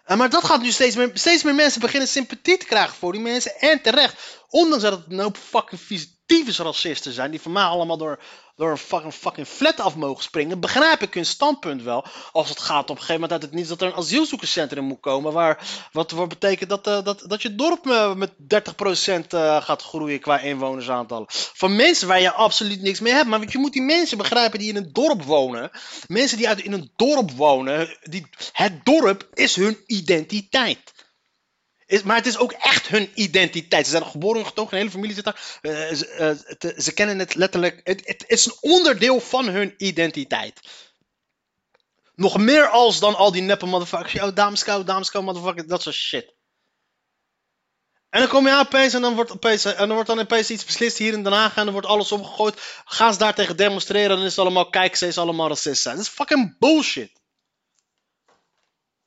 Eh, 0.07 0.17
maar 0.17 0.31
dat 0.31 0.45
gaat 0.45 0.63
nu 0.63 0.71
steeds 0.71 0.97
meer, 0.97 1.11
steeds 1.15 1.43
meer 1.43 1.55
mensen 1.55 1.81
beginnen 1.81 2.09
sympathie 2.09 2.57
te 2.57 2.67
krijgen 2.67 2.95
voor 2.95 3.13
die 3.13 3.21
mensen. 3.21 3.61
En 3.61 3.83
terecht. 3.83 4.45
Ondanks 4.49 4.85
dat 4.85 4.93
het 4.93 5.05
een 5.09 5.21
hoop 5.21 5.37
fucking 5.37 6.09
tyfus 6.27 6.59
racisten 6.59 7.13
zijn. 7.13 7.31
Die 7.31 7.41
van 7.41 7.53
mij 7.53 7.63
allemaal 7.63 7.97
door, 7.97 8.19
door 8.57 8.71
een 8.71 8.79
fucking, 8.79 9.15
fucking 9.15 9.47
flat 9.47 9.81
af 9.81 9.97
mogen 9.97 10.23
springen. 10.23 10.61
Begrijp 10.61 11.03
ik 11.03 11.15
hun 11.15 11.27
standpunt 11.27 11.83
wel. 11.83 12.05
Als 12.33 12.49
het 12.49 12.61
gaat 12.61 12.83
op 12.83 12.89
een 12.89 12.97
gegeven 12.97 13.15
moment 13.15 13.33
uit 13.33 13.43
het 13.43 13.53
niets 13.53 13.69
dat 13.69 13.81
er 13.81 13.87
een 13.87 13.95
asielzoekerscentrum 13.95 14.85
moet 14.85 15.01
komen. 15.01 15.33
Waar, 15.33 15.59
wat, 15.93 16.11
wat 16.11 16.29
betekent 16.29 16.71
dat, 16.71 16.87
eh, 16.87 17.05
dat, 17.05 17.25
dat 17.27 17.43
je 17.43 17.55
dorp 17.55 17.87
eh, 17.87 18.15
met 18.15 18.31
30% 18.31 19.27
eh, 19.29 19.63
gaat 19.63 19.83
groeien 19.83 20.21
qua 20.21 20.39
inwonersaantallen. 20.39 21.27
Van 21.29 21.77
mensen 21.77 22.09
waar 22.09 22.21
je 22.21 22.33
absoluut 22.33 22.83
niks 22.83 23.01
mee 23.01 23.13
hebt. 23.13 23.29
Maar 23.29 23.45
je 23.49 23.59
moet 23.59 23.73
die 23.73 23.83
mensen 23.83 24.19
begrijpen 24.19 24.59
die 24.59 24.69
in 24.69 24.77
een 24.77 24.93
dorp 24.93 25.23
wonen. 25.23 25.71
Mensen 26.07 26.39
die 26.39 26.49
uit, 26.49 26.61
in 26.61 26.73
een 26.73 26.91
dorp 26.97 27.31
wonen. 27.31 27.99
Die, 28.03 28.27
het 28.53 28.85
dorp 28.85 29.29
is 29.35 29.57
hun 29.57 29.79
identiteit. 29.87 30.95
Is, 31.87 32.03
maar 32.03 32.17
het 32.17 32.27
is 32.27 32.39
ook 32.39 32.53
echt 32.53 32.89
hun 32.89 33.11
identiteit. 33.15 33.85
Ze 33.85 33.91
zijn 33.91 34.07
geboren 34.07 34.41
en 34.41 34.47
getogen, 34.47 34.73
een 34.73 34.79
hele 34.79 34.91
familie 34.91 35.15
zit 35.15 35.25
daar. 35.25 35.59
Eh, 35.63 35.73
ze, 35.73 36.09
eh, 36.59 36.79
ze 36.79 36.93
kennen 36.93 37.19
het 37.19 37.35
letterlijk. 37.35 37.81
Het, 37.85 38.01
het 38.05 38.25
is 38.27 38.47
een 38.47 38.57
onderdeel 38.61 39.21
van 39.21 39.49
hun 39.49 39.75
identiteit. 39.77 40.61
Nog 42.15 42.39
meer 42.39 42.69
als 42.69 42.99
dan 42.99 43.17
al 43.17 43.33
die 43.33 43.43
neppe 43.43 43.67
motherfuckers. 43.67 44.13
Yo, 44.13 44.33
dameskou, 44.33 44.85
dameskou, 44.85 45.25
motherfucker, 45.25 45.67
dat 45.67 45.83
soort 45.83 45.95
shit. 45.95 46.35
En 48.11 48.21
dan 48.21 48.29
kom 48.31 48.47
je 48.47 48.53
aan 48.53 48.67
opeens 48.67 48.95
en 48.95 49.01
dan 49.01 49.15
wordt, 49.15 49.31
opeens, 49.31 49.65
en 49.65 49.77
dan 49.77 49.93
wordt 49.93 50.09
dan 50.09 50.19
opeens 50.19 50.51
iets 50.51 50.65
beslist 50.65 50.99
hier 50.99 51.13
in 51.13 51.23
Den 51.23 51.33
Haag 51.33 51.57
en 51.57 51.65
dan 51.65 51.73
wordt 51.73 51.87
alles 51.87 52.13
opgegooid. 52.13 52.83
Gaan 52.85 53.13
ze 53.13 53.19
daar 53.19 53.35
tegen 53.35 53.57
demonstreren 53.57 54.11
en 54.11 54.17
dan 54.17 54.25
is 54.25 54.31
het 54.31 54.39
allemaal, 54.39 54.71
kijk, 54.71 54.97
ze 54.97 55.07
is 55.07 55.19
allemaal 55.19 55.49
racist. 55.49 55.85
Dat 55.85 55.99
is 55.99 56.09
fucking 56.09 56.59
bullshit. 56.59 57.11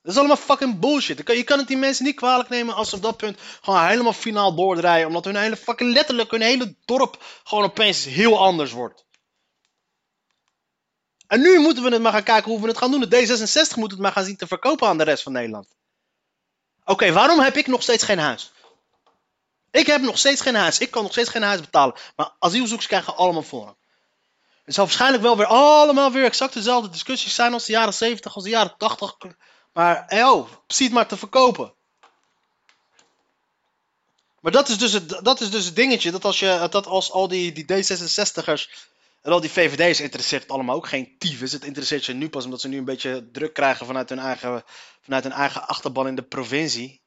Dat 0.10 0.18
is 0.18 0.24
allemaal 0.24 0.46
fucking 0.46 0.80
bullshit. 0.80 1.28
Je 1.28 1.44
kan- 1.44 1.58
het 1.58 1.68
die 1.68 1.78
mensen 1.78 2.06
niet 2.06 2.16
kwalijk 2.16 2.50
nemen 2.50 2.76
als 2.76 2.90
ze 2.90 2.96
op 2.96 3.02
dat 3.02 3.18
punt 3.18 3.40
gewoon 3.62 3.88
helemaal 3.88 4.14
finaal 4.14 4.56
doordraaien. 4.56 5.08
Omdat 5.08 5.26
hun 5.26 5.36
hele 5.36 5.58
fucking 5.58 5.94
letterlijk 5.94 6.32
hun 6.32 6.42
hele 6.42 6.76
dorp 6.86 7.24
gewoon 7.44 7.64
opeens 7.64 8.06
heel 8.06 8.40
anders 8.40 8.72
wordt. 8.72 9.06
En 11.28 11.42
nu 11.42 11.60
moeten 11.60 11.84
we 11.84 11.90
het 11.90 12.02
maar 12.02 12.12
gaan 12.12 12.24
kijken 12.24 12.52
hoe 12.52 12.62
we 12.62 12.68
het 12.68 12.78
gaan 12.78 12.92
doen. 12.92 13.00
De 13.00 13.08
D66 13.08 13.76
moet 13.76 13.92
het 13.92 14.00
maar 14.00 14.12
gaan 14.12 14.24
zien 14.24 14.38
te 14.38 14.48
verkopen 14.48 14.88
aan 14.88 14.98
de 14.98 15.04
rest 15.04 15.24
van 15.24 15.32
Nederland. 15.32 15.68
Oké, 16.86 17.12
waarom 17.12 17.40
heb 17.40 17.58
ik 17.58 17.68
nog 17.68 17.82
steeds 17.82 18.04
geen 18.04 18.20
huis? 18.20 18.52
Ik 19.72 19.86
heb 19.88 20.02
nog 20.02 20.18
steeds 20.18 20.42
geen 20.42 20.56
huis. 20.56 20.78
Ik 20.80 20.92
kan 20.92 21.04
nog 21.04 21.12
steeds 21.12 21.30
geen 21.30 21.44
huis 21.44 21.60
betalen. 21.60 21.96
Maar 22.16 22.32
asielzoekers 22.40 22.88
krijgen 22.88 23.16
allemaal 23.16 23.44
voorrang. 23.44 23.78
Het 24.64 24.74
zal 24.74 24.86
waarschijnlijk 24.86 25.24
wel 25.24 25.38
weer 25.38 25.46
allemaal 25.46 26.12
weer 26.12 26.26
exact 26.26 26.54
dezelfde 26.54 26.90
discussies 26.90 27.36
zijn 27.36 27.54
als 27.54 27.66
de 27.66 27.72
jaren 27.72 27.94
70, 27.94 28.36
als 28.36 28.44
de 28.44 28.50
jaren 28.50 28.78
80. 28.78 29.16
Maar 29.80 30.06
oh, 30.10 30.50
zie 30.68 30.86
het 30.86 30.96
maar 30.96 31.08
te 31.08 31.18
verkopen. 31.18 31.74
Maar 34.40 34.52
dat 34.52 34.70
is 34.70 34.78
dus 34.78 34.94
het, 34.94 35.20
dat 35.24 35.42
is 35.42 35.52
dus 35.52 35.66
het 35.66 35.76
dingetje. 35.76 36.12
Dat 36.12 36.26
als, 36.26 36.40
je, 36.40 36.68
dat 36.70 36.88
als 36.88 37.12
al 37.12 37.28
die, 37.28 37.52
die 37.52 37.64
D66'ers 37.64 38.90
En 39.22 39.32
al 39.32 39.40
die 39.40 39.50
VVD's 39.50 40.00
interesseert 40.00 40.42
het 40.42 40.52
allemaal 40.52 40.76
ook 40.76 40.88
geen 40.88 41.16
tyfus. 41.18 41.52
Het 41.52 41.64
interesseert 41.64 42.04
ze 42.04 42.14
nu 42.14 42.30
pas 42.30 42.46
omdat 42.46 42.62
ze 42.62 42.68
nu 42.68 42.78
een 42.78 42.86
beetje 42.86 43.30
druk 43.32 43.54
krijgen 43.54 43.86
vanuit 43.86 44.10
hun 44.10 44.20
eigen, 44.20 44.64
vanuit 45.02 45.24
hun 45.24 45.34
eigen 45.34 45.68
achterban 45.68 46.08
in 46.08 46.16
de 46.16 46.24
provincie. 46.24 47.02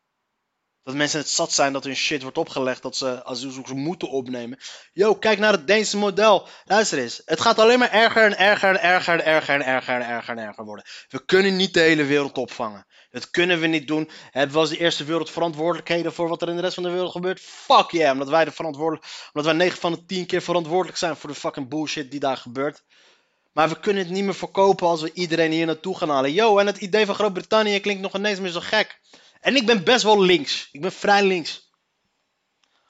Dat 0.84 0.94
mensen 0.94 1.18
het 1.18 1.28
zat 1.28 1.52
zijn 1.52 1.72
dat 1.72 1.84
hun 1.84 1.96
shit 1.96 2.22
wordt 2.22 2.38
opgelegd, 2.38 2.82
dat 2.82 2.96
ze 2.96 3.24
asielzoekers 3.24 3.74
moeten 3.74 4.08
opnemen. 4.08 4.58
Yo, 4.92 5.14
kijk 5.14 5.38
naar 5.38 5.52
het 5.52 5.66
Deense 5.66 5.96
model. 5.96 6.48
Luister 6.64 6.98
eens, 6.98 7.22
het 7.24 7.40
gaat 7.40 7.58
alleen 7.58 7.78
maar 7.78 7.92
erger 7.92 8.22
en 8.22 8.38
erger 8.38 8.68
en 8.68 8.82
erger 8.82 9.14
en 9.14 9.24
erger 9.24 9.54
en 9.54 9.64
erger 9.64 9.94
en 9.94 10.08
erger 10.08 10.36
en 10.36 10.46
erger 10.46 10.64
worden. 10.64 10.84
We 11.08 11.24
kunnen 11.24 11.56
niet 11.56 11.74
de 11.74 11.80
hele 11.80 12.04
wereld 12.04 12.38
opvangen. 12.38 12.86
Dat 13.10 13.30
kunnen 13.30 13.60
we 13.60 13.66
niet 13.66 13.86
doen. 13.86 14.10
Hebben 14.30 14.52
we 14.52 14.60
als 14.60 14.68
de 14.68 14.78
eerste 14.78 15.04
wereld 15.04 15.30
verantwoordelijkheden 15.30 16.12
voor 16.12 16.28
wat 16.28 16.42
er 16.42 16.48
in 16.48 16.56
de 16.56 16.62
rest 16.62 16.74
van 16.74 16.82
de 16.82 16.90
wereld 16.90 17.12
gebeurt? 17.12 17.40
Fuck 17.40 17.90
yeah, 17.90 18.12
omdat 18.12 18.28
wij, 18.28 18.44
de 18.44 18.52
verantwoordelijk, 18.52 19.06
omdat 19.32 19.54
wij 19.54 19.64
9 19.64 19.80
van 19.80 19.92
de 19.92 20.04
10 20.04 20.26
keer 20.26 20.42
verantwoordelijk 20.42 20.98
zijn 20.98 21.16
voor 21.16 21.30
de 21.30 21.36
fucking 21.36 21.68
bullshit 21.68 22.10
die 22.10 22.20
daar 22.20 22.36
gebeurt. 22.36 22.82
Maar 23.52 23.68
we 23.68 23.80
kunnen 23.80 24.02
het 24.02 24.12
niet 24.12 24.24
meer 24.24 24.34
verkopen 24.34 24.86
als 24.86 25.02
we 25.02 25.12
iedereen 25.12 25.52
hier 25.52 25.66
naartoe 25.66 25.96
gaan 25.96 26.08
halen. 26.08 26.32
Yo, 26.32 26.58
en 26.58 26.66
het 26.66 26.76
idee 26.76 27.06
van 27.06 27.14
Groot-Brittannië 27.14 27.80
klinkt 27.80 28.02
nog 28.02 28.14
ineens 28.14 28.40
meer 28.40 28.50
zo 28.50 28.60
gek. 28.60 29.00
En 29.42 29.56
ik 29.56 29.66
ben 29.66 29.84
best 29.84 30.02
wel 30.02 30.20
links. 30.20 30.68
Ik 30.72 30.80
ben 30.80 30.92
vrij 30.92 31.24
links. 31.24 31.70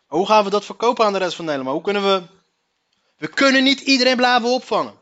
Maar 0.08 0.18
hoe 0.18 0.26
gaan 0.26 0.44
we 0.44 0.50
dat 0.50 0.64
verkopen 0.64 1.04
aan 1.04 1.12
de 1.12 1.18
rest 1.18 1.36
van 1.36 1.44
Nederland? 1.44 1.74
Hoe 1.74 1.84
kunnen 1.84 2.02
we... 2.02 2.40
We 3.16 3.28
kunnen 3.28 3.62
niet 3.62 3.80
iedereen 3.80 4.16
blijven 4.16 4.48
opvangen. 4.48 5.00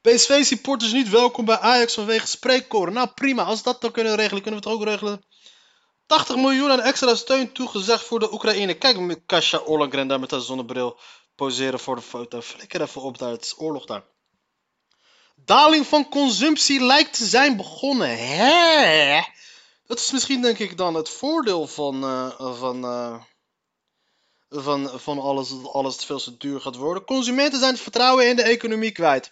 PSV 0.00 0.44
supporters 0.44 0.92
niet 0.92 1.08
welkom 1.08 1.44
bij 1.44 1.58
Ajax 1.58 1.94
vanwege 1.94 2.26
spreekkoren. 2.26 2.92
Nou 2.92 3.08
prima, 3.08 3.42
als 3.42 3.62
dat 3.62 3.80
dan 3.80 3.90
kunnen 3.90 4.14
regelen, 4.14 4.42
kunnen 4.42 4.62
we 4.62 4.68
het 4.68 4.78
ook 4.78 4.84
regelen. 4.84 5.24
80 6.06 6.36
miljoen 6.36 6.70
aan 6.70 6.80
extra 6.80 7.14
steun 7.14 7.52
toegezegd 7.52 8.04
voor 8.04 8.18
de 8.18 8.32
Oekraïne. 8.32 8.74
Kijk 8.74 9.26
Kasia 9.26 9.58
Ollengren 9.58 10.08
daar 10.08 10.20
met 10.20 10.30
haar 10.30 10.40
zonnebril 10.40 10.98
poseren 11.34 11.80
voor 11.80 11.96
de 11.96 12.02
foto. 12.02 12.40
Flikker 12.40 12.80
even 12.80 13.02
op 13.02 13.18
daar, 13.18 13.30
het 13.30 13.44
is 13.44 13.58
oorlog 13.58 13.86
daar. 13.86 14.04
Daling 15.46 15.86
van 15.86 16.08
consumptie 16.08 16.84
lijkt 16.84 17.16
te 17.16 17.24
zijn 17.24 17.56
begonnen. 17.56 18.18
Hè? 18.18 19.20
Dat 19.86 19.98
is 19.98 20.10
misschien 20.10 20.42
denk 20.42 20.58
ik 20.58 20.76
dan 20.76 20.94
het 20.94 21.08
voordeel 21.08 21.66
van, 21.66 22.04
uh, 22.04 22.56
van, 22.58 22.84
uh, 22.84 23.14
van, 24.50 25.00
van 25.00 25.18
alles 25.18 25.48
dat 25.48 25.72
alles 25.72 26.04
veel 26.04 26.18
te 26.18 26.36
duur 26.36 26.60
gaat 26.60 26.76
worden. 26.76 27.04
Consumenten 27.04 27.58
zijn 27.58 27.72
het 27.72 27.82
vertrouwen 27.82 28.28
in 28.28 28.36
de 28.36 28.42
economie 28.42 28.90
kwijt. 28.90 29.30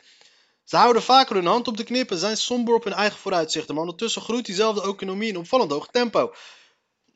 Ze 0.65 0.77
houden 0.77 1.03
vaker 1.03 1.35
hun 1.35 1.47
hand 1.47 1.69
op 1.69 1.77
de 1.77 1.85
knip 1.85 2.11
en 2.11 2.19
zijn 2.19 2.37
somber 2.37 2.75
op 2.75 2.85
hun 2.85 2.93
eigen 2.93 3.19
vooruitzichten. 3.19 3.75
Maar 3.75 3.85
ondertussen 3.85 4.23
groeit 4.23 4.47
diezelfde 4.47 4.83
economie 4.83 5.29
in 5.29 5.39
opvallend 5.39 5.71
hoog 5.71 5.87
tempo. 5.87 6.35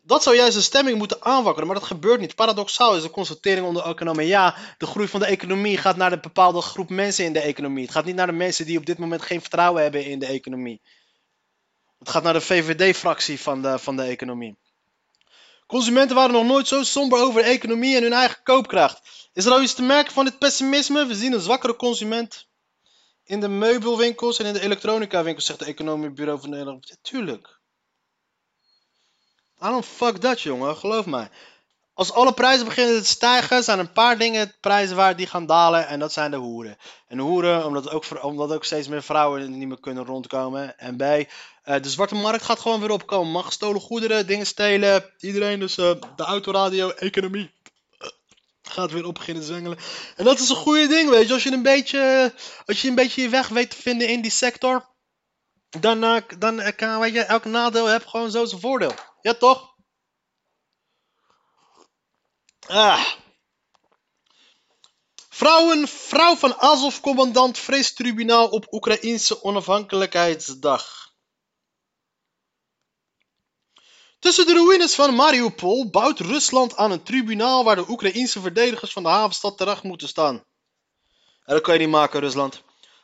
Dat 0.08 0.22
zou 0.22 0.36
juist 0.36 0.56
de 0.56 0.62
stemming 0.62 0.98
moeten 0.98 1.22
aanwakkeren, 1.22 1.66
maar 1.68 1.78
dat 1.78 1.86
gebeurt 1.86 2.20
niet. 2.20 2.34
Paradoxaal 2.34 2.96
is 2.96 3.02
de 3.02 3.10
constatering 3.10 3.66
onder 3.66 3.84
economie. 3.84 4.26
Ja, 4.26 4.54
de 4.78 4.86
groei 4.86 5.08
van 5.08 5.20
de 5.20 5.26
economie 5.26 5.76
gaat 5.76 5.96
naar 5.96 6.12
een 6.12 6.20
bepaalde 6.20 6.60
groep 6.60 6.88
mensen 6.88 7.24
in 7.24 7.32
de 7.32 7.40
economie. 7.40 7.82
Het 7.82 7.92
gaat 7.92 8.04
niet 8.04 8.14
naar 8.14 8.26
de 8.26 8.32
mensen 8.32 8.66
die 8.66 8.78
op 8.78 8.86
dit 8.86 8.98
moment 8.98 9.22
geen 9.22 9.40
vertrouwen 9.40 9.82
hebben 9.82 10.04
in 10.04 10.18
de 10.18 10.26
economie. 10.26 10.80
Het 11.98 12.08
gaat 12.08 12.22
naar 12.22 12.32
de 12.32 12.40
VVD-fractie 12.40 13.40
van 13.40 13.62
de, 13.62 13.78
van 13.78 13.96
de 13.96 14.02
economie. 14.02 14.56
Consumenten 15.66 16.16
waren 16.16 16.32
nog 16.32 16.46
nooit 16.46 16.68
zo 16.68 16.82
somber 16.82 17.20
over 17.20 17.42
de 17.42 17.48
economie 17.48 17.96
en 17.96 18.02
hun 18.02 18.12
eigen 18.12 18.42
koopkracht. 18.42 19.00
Is 19.32 19.44
er 19.44 19.52
al 19.52 19.62
iets 19.62 19.74
te 19.74 19.82
merken 19.82 20.12
van 20.12 20.24
dit 20.24 20.38
pessimisme? 20.38 21.06
We 21.06 21.14
zien 21.14 21.32
een 21.32 21.40
zwakkere 21.40 21.76
consument 21.76 22.46
in 23.24 23.40
de 23.40 23.48
meubelwinkels 23.48 24.38
en 24.38 24.46
in 24.46 24.52
de 24.52 24.60
elektronica 24.60 25.22
winkels, 25.22 25.46
zegt 25.46 25.58
de 25.58 25.64
Economiebureau 25.64 26.40
van 26.40 26.50
Nederland. 26.50 26.88
Ja, 26.88 26.94
tuurlijk. 27.02 27.57
Waarom 29.58 29.82
fuck 29.82 30.20
dat, 30.20 30.40
jongen? 30.40 30.76
Geloof 30.76 31.06
mij. 31.06 31.28
Als 31.94 32.12
alle 32.12 32.32
prijzen 32.32 32.64
beginnen 32.64 33.02
te 33.02 33.08
stijgen, 33.08 33.64
zijn 33.64 33.78
een 33.78 33.92
paar 33.92 34.18
dingen 34.18 34.54
prijzen 34.60 34.96
waar 34.96 35.16
die 35.16 35.26
gaan 35.26 35.46
dalen. 35.46 35.86
En 35.86 35.98
dat 35.98 36.12
zijn 36.12 36.30
de 36.30 36.36
hoeren. 36.36 36.78
En 37.08 37.18
hoeren, 37.18 37.66
omdat 37.66 37.90
ook, 37.90 38.04
omdat 38.22 38.52
ook 38.52 38.64
steeds 38.64 38.88
meer 38.88 39.02
vrouwen 39.02 39.58
niet 39.58 39.68
meer 39.68 39.80
kunnen 39.80 40.04
rondkomen. 40.04 40.78
En 40.78 40.96
B, 40.96 41.02
uh, 41.02 41.26
de 41.64 41.90
zwarte 41.90 42.14
markt 42.14 42.44
gaat 42.44 42.58
gewoon 42.58 42.80
weer 42.80 42.90
opkomen. 42.90 43.32
Mag 43.32 43.46
gestolen 43.46 43.80
goederen, 43.80 44.26
dingen 44.26 44.46
stelen. 44.46 45.04
Iedereen, 45.18 45.60
dus 45.60 45.78
uh, 45.78 45.90
de 46.16 46.22
autoradio, 46.22 46.90
economie. 46.90 47.50
Uh, 47.98 48.08
gaat 48.62 48.90
weer 48.90 49.06
op 49.06 49.14
beginnen 49.14 49.44
zwengelen. 49.44 49.78
En 50.16 50.24
dat 50.24 50.38
is 50.38 50.48
een 50.48 50.56
goede 50.56 50.86
ding, 50.86 51.10
weet 51.10 51.26
je. 51.26 51.32
Als 51.32 51.42
je 51.42 51.52
een 51.52 51.62
beetje, 51.62 52.32
als 52.66 52.82
je 52.82 52.88
een 52.88 52.94
beetje 52.94 53.22
je 53.22 53.28
weg 53.28 53.48
weet 53.48 53.70
te 53.70 53.82
vinden 53.82 54.08
in 54.08 54.20
die 54.20 54.30
sector. 54.30 54.84
Dan, 55.68 56.22
dan 56.38 56.72
kan, 56.76 56.98
weet 56.98 57.12
je, 57.12 57.22
elk 57.22 57.44
nadeel 57.44 57.86
heeft 57.86 58.06
gewoon 58.06 58.30
zo 58.30 58.44
zijn 58.44 58.60
voordeel. 58.60 58.94
Ja, 59.20 59.34
toch? 59.34 59.74
Ah. 62.66 63.06
Vrouwen, 65.28 65.88
vrouw 65.88 66.36
van 66.36 66.54
Azov-commandant 66.54 67.58
vreest 67.58 67.96
tribunaal 67.96 68.48
op 68.48 68.72
Oekraïnse 68.72 69.42
onafhankelijkheidsdag. 69.42 71.12
Tussen 74.18 74.46
de 74.46 74.52
ruïnes 74.52 74.94
van 74.94 75.14
Mariupol 75.14 75.90
bouwt 75.90 76.18
Rusland 76.18 76.76
aan 76.76 76.90
een 76.90 77.02
tribunaal 77.02 77.64
waar 77.64 77.76
de 77.76 77.88
Oekraïnse 77.88 78.40
verdedigers 78.40 78.92
van 78.92 79.02
de 79.02 79.08
havenstad 79.08 79.56
terecht 79.56 79.82
moeten 79.82 80.08
staan. 80.08 80.34
En 81.44 81.54
dat 81.54 81.60
kan 81.60 81.74
je 81.74 81.80
niet 81.80 81.88
maken, 81.88 82.20
Rusland. 82.20 82.62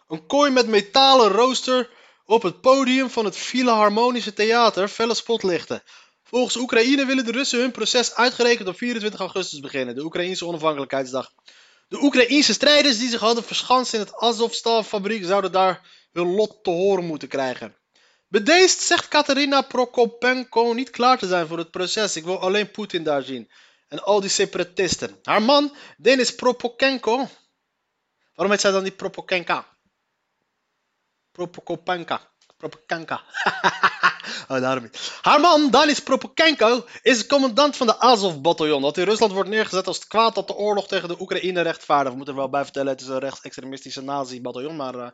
Een 0.09 0.26
kooi 0.26 0.50
met 0.50 0.66
metalen 0.66 1.28
rooster 1.28 1.90
op 2.26 2.42
het 2.42 2.60
podium 2.60 3.10
van 3.10 3.24
het 3.24 3.36
Philharmonische 3.36 4.32
Theater 4.32 4.88
felle 4.88 5.14
spotlichten. 5.14 5.82
Volgens 6.22 6.56
Oekraïne 6.56 7.06
willen 7.06 7.24
de 7.24 7.32
Russen 7.32 7.60
hun 7.60 7.70
proces 7.70 8.14
uitgerekend 8.14 8.68
op 8.68 8.76
24 8.76 9.20
augustus 9.20 9.60
beginnen, 9.60 9.94
de 9.94 10.04
Oekraïnse 10.04 10.46
onafhankelijkheidsdag. 10.46 11.32
De 11.88 12.02
Oekraïnse 12.02 12.52
strijders 12.52 12.98
die 12.98 13.08
zich 13.08 13.20
hadden 13.20 13.44
verschanst 13.44 13.94
in 13.94 14.00
het 14.00 14.14
Azovstal-fabriek 14.16 15.24
zouden 15.24 15.52
daar 15.52 15.80
hun 16.12 16.34
lot 16.34 16.58
te 16.62 16.70
horen 16.70 17.04
moeten 17.04 17.28
krijgen. 17.28 17.76
Bedeesd 18.28 18.80
zegt 18.80 19.08
Katerina 19.08 19.60
Prokopenko 19.60 20.72
niet 20.72 20.90
klaar 20.90 21.18
te 21.18 21.26
zijn 21.26 21.46
voor 21.46 21.58
het 21.58 21.70
proces. 21.70 22.16
Ik 22.16 22.24
wil 22.24 22.40
alleen 22.40 22.70
Poetin 22.70 23.02
daar 23.02 23.22
zien. 23.22 23.50
En 23.88 24.02
al 24.02 24.20
die 24.20 24.30
separatisten. 24.30 25.18
Haar 25.22 25.42
man, 25.42 25.76
Denis 25.96 26.34
Propokenko. 26.34 27.28
Waarom 28.34 28.52
heet 28.52 28.60
zij 28.60 28.70
dan 28.70 28.82
niet 28.82 28.96
Propokenka? 28.96 29.73
Propokopenka. 31.34 32.18
Propokenka. 32.58 33.18
oh, 34.48 34.60
daarom 34.60 34.82
niet. 34.82 35.18
Haar 35.22 35.40
man, 35.40 35.70
Danis 35.70 36.00
Propokenko, 36.00 36.84
is 37.02 37.26
commandant 37.26 37.76
van 37.76 37.86
de 37.86 37.98
Azov-bataljon. 37.98 38.82
Dat 38.82 38.98
in 38.98 39.04
Rusland 39.04 39.32
wordt 39.32 39.48
neergezet 39.48 39.86
als 39.86 39.96
het 39.96 40.06
kwaad 40.06 40.34
dat 40.34 40.46
de 40.46 40.54
oorlog 40.54 40.86
tegen 40.86 41.08
de 41.08 41.20
Oekraïne 41.20 41.60
rechtvaardigt. 41.60 42.10
We 42.10 42.16
moeten 42.16 42.34
er 42.34 42.40
wel 42.40 42.50
bij 42.50 42.64
vertellen, 42.64 42.92
het 42.92 43.00
is 43.00 43.06
een 43.06 43.18
rechtsextremistische 43.18 44.02
nazi-bataljon. 44.02 44.76
Maar, 44.76 45.12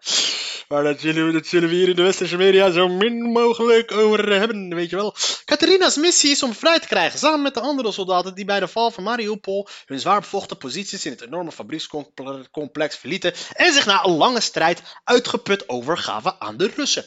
zullen, 0.98 1.32
dat 1.32 1.46
zullen 1.46 1.68
we 1.68 1.74
hier 1.74 1.88
in 1.88 1.96
de 1.96 2.02
westerse 2.02 2.36
media 2.36 2.70
zo 2.70 2.88
min 2.88 3.22
mogelijk 3.22 3.92
over 3.92 4.32
hebben, 4.32 4.74
weet 4.74 4.90
je 4.90 4.96
wel. 4.96 5.14
Katerina's 5.44 5.96
missie 5.96 6.30
is 6.30 6.42
om 6.42 6.54
vrij 6.54 6.80
te 6.80 6.86
krijgen, 6.86 7.18
samen 7.18 7.42
met 7.42 7.54
de 7.54 7.60
andere 7.60 7.92
soldaten 7.92 8.34
die 8.34 8.44
bij 8.44 8.60
de 8.60 8.68
val 8.68 8.90
van 8.90 9.04
Mariupol 9.04 9.68
hun 9.86 10.00
zwaar 10.00 10.20
bevochten 10.20 10.56
posities 10.56 11.04
in 11.04 11.12
het 11.12 11.20
enorme 11.20 11.52
fabriekscomplex 11.52 12.96
verlieten 12.96 13.34
en 13.52 13.72
zich 13.72 13.86
na 13.86 14.04
een 14.04 14.16
lange 14.16 14.40
strijd 14.40 14.82
uitgeput 15.04 15.68
overgaven 15.68 16.40
aan 16.40 16.56
de 16.56 16.70
Russen. 16.76 17.04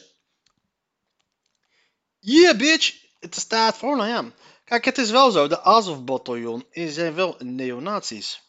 Yeah, 2.26 2.56
bitch! 2.56 2.94
Het 3.20 3.34
staat 3.34 3.76
voor, 3.76 3.96
nou 3.96 4.08
ja. 4.08 4.32
Kijk, 4.64 4.84
het 4.84 4.98
is 4.98 5.10
wel 5.10 5.30
zo. 5.30 5.46
De 5.46 5.60
Azov-bataljon 5.60 6.66
zijn 6.72 7.14
wel 7.14 7.36
neonazies. 7.38 8.42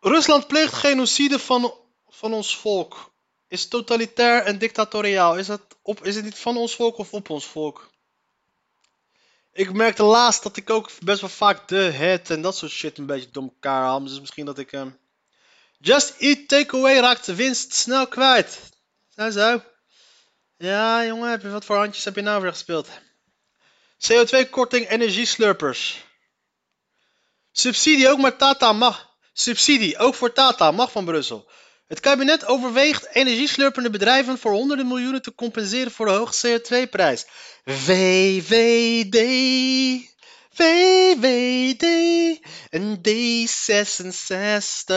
Rusland 0.00 0.46
pleegt 0.46 0.72
genocide 0.72 1.38
van, 1.38 1.74
van 2.08 2.32
ons 2.34 2.56
volk. 2.56 3.12
Is 3.48 3.68
totalitair 3.68 4.42
en 4.42 4.58
dictatoriaal. 4.58 5.36
Is 5.38 5.48
het, 5.48 5.62
op, 5.82 6.04
is 6.04 6.14
het 6.14 6.24
niet 6.24 6.38
van 6.38 6.56
ons 6.56 6.74
volk 6.74 6.98
of 6.98 7.12
op 7.12 7.30
ons 7.30 7.46
volk? 7.46 7.90
Ik 9.52 9.72
merkte 9.72 10.02
laatst 10.02 10.42
dat 10.42 10.56
ik 10.56 10.70
ook 10.70 10.90
best 11.00 11.20
wel 11.20 11.30
vaak 11.30 11.68
de, 11.68 11.76
het 11.76 12.30
en 12.30 12.42
dat 12.42 12.56
soort 12.56 12.72
shit 12.72 12.98
een 12.98 13.06
beetje 13.06 13.30
door 13.30 13.42
elkaar 13.42 13.82
haal. 13.82 14.04
Dus 14.04 14.20
misschien 14.20 14.46
dat 14.46 14.58
ik... 14.58 14.72
Uh... 14.72 14.86
Just 15.78 16.14
Eat 16.18 16.48
Takeaway 16.48 16.98
raakt 16.98 17.26
de 17.26 17.34
winst 17.34 17.72
snel 17.72 18.06
kwijt. 18.06 18.58
Zo 19.16 19.30
zo. 19.30 19.62
Ja, 20.58 21.04
jongen, 21.04 21.30
heb 21.30 21.42
je, 21.42 21.48
wat 21.48 21.64
voor 21.64 21.76
handjes 21.76 22.04
heb 22.04 22.14
je 22.14 22.20
nou 22.20 22.42
weer 22.42 22.50
gespeeld? 22.50 22.88
CO2-korting 23.98 24.88
energieslurpers. 24.88 26.04
Subsidie 27.52 28.08
ook 28.08 28.18
maar 28.18 28.36
Tata 28.36 28.72
mag. 28.72 29.16
Subsidie 29.32 29.98
ook 29.98 30.14
voor 30.14 30.32
Tata 30.32 30.70
mag 30.70 30.90
van 30.90 31.04
Brussel. 31.04 31.50
Het 31.86 32.00
kabinet 32.00 32.46
overweegt 32.46 33.08
energieslurpende 33.12 33.90
bedrijven 33.90 34.38
voor 34.38 34.52
honderden 34.52 34.86
miljoenen 34.86 35.22
te 35.22 35.34
compenseren 35.34 35.92
voor 35.92 36.06
de 36.06 36.12
hoge 36.12 36.60
CO2-prijs. 36.60 37.24
VVD, 37.64 39.14
VVD 40.50 41.84
en 42.70 43.00
D66 43.08 44.94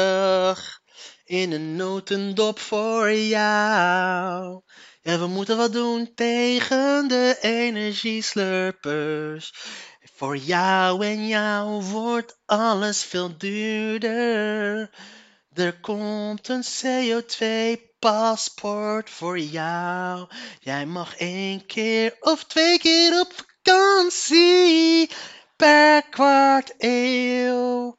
in 1.26 1.52
een 1.52 1.76
notendop 1.76 2.60
voor 2.60 3.14
jou. 3.14 4.62
Ja, 5.04 5.20
we 5.20 5.28
moeten 5.28 5.58
wat 5.58 5.74
doen 5.74 6.12
tegen 6.16 7.08
de 7.08 7.38
energieslurpers. 7.42 9.54
Voor 10.16 10.38
jou 10.38 11.06
en 11.06 11.28
jou 11.28 11.84
wordt 11.84 12.38
alles 12.46 13.04
veel 13.04 13.38
duurder. 13.38 14.90
Er 15.54 15.80
komt 15.80 16.48
een 16.48 16.64
CO2-paspoort 16.64 19.10
voor 19.10 19.40
jou. 19.40 20.28
Jij 20.60 20.86
mag 20.86 21.16
één 21.16 21.66
keer 21.66 22.16
of 22.20 22.44
twee 22.44 22.80
keer 22.80 23.20
op 23.20 23.34
vakantie 23.34 25.10
per 25.56 26.04
kwart 26.10 26.74
eeuw. 26.78 27.96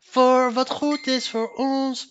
Voor 0.00 0.52
wat 0.52 0.70
goed 0.70 1.06
is 1.06 1.28
voor 1.28 1.54
ons, 1.54 2.08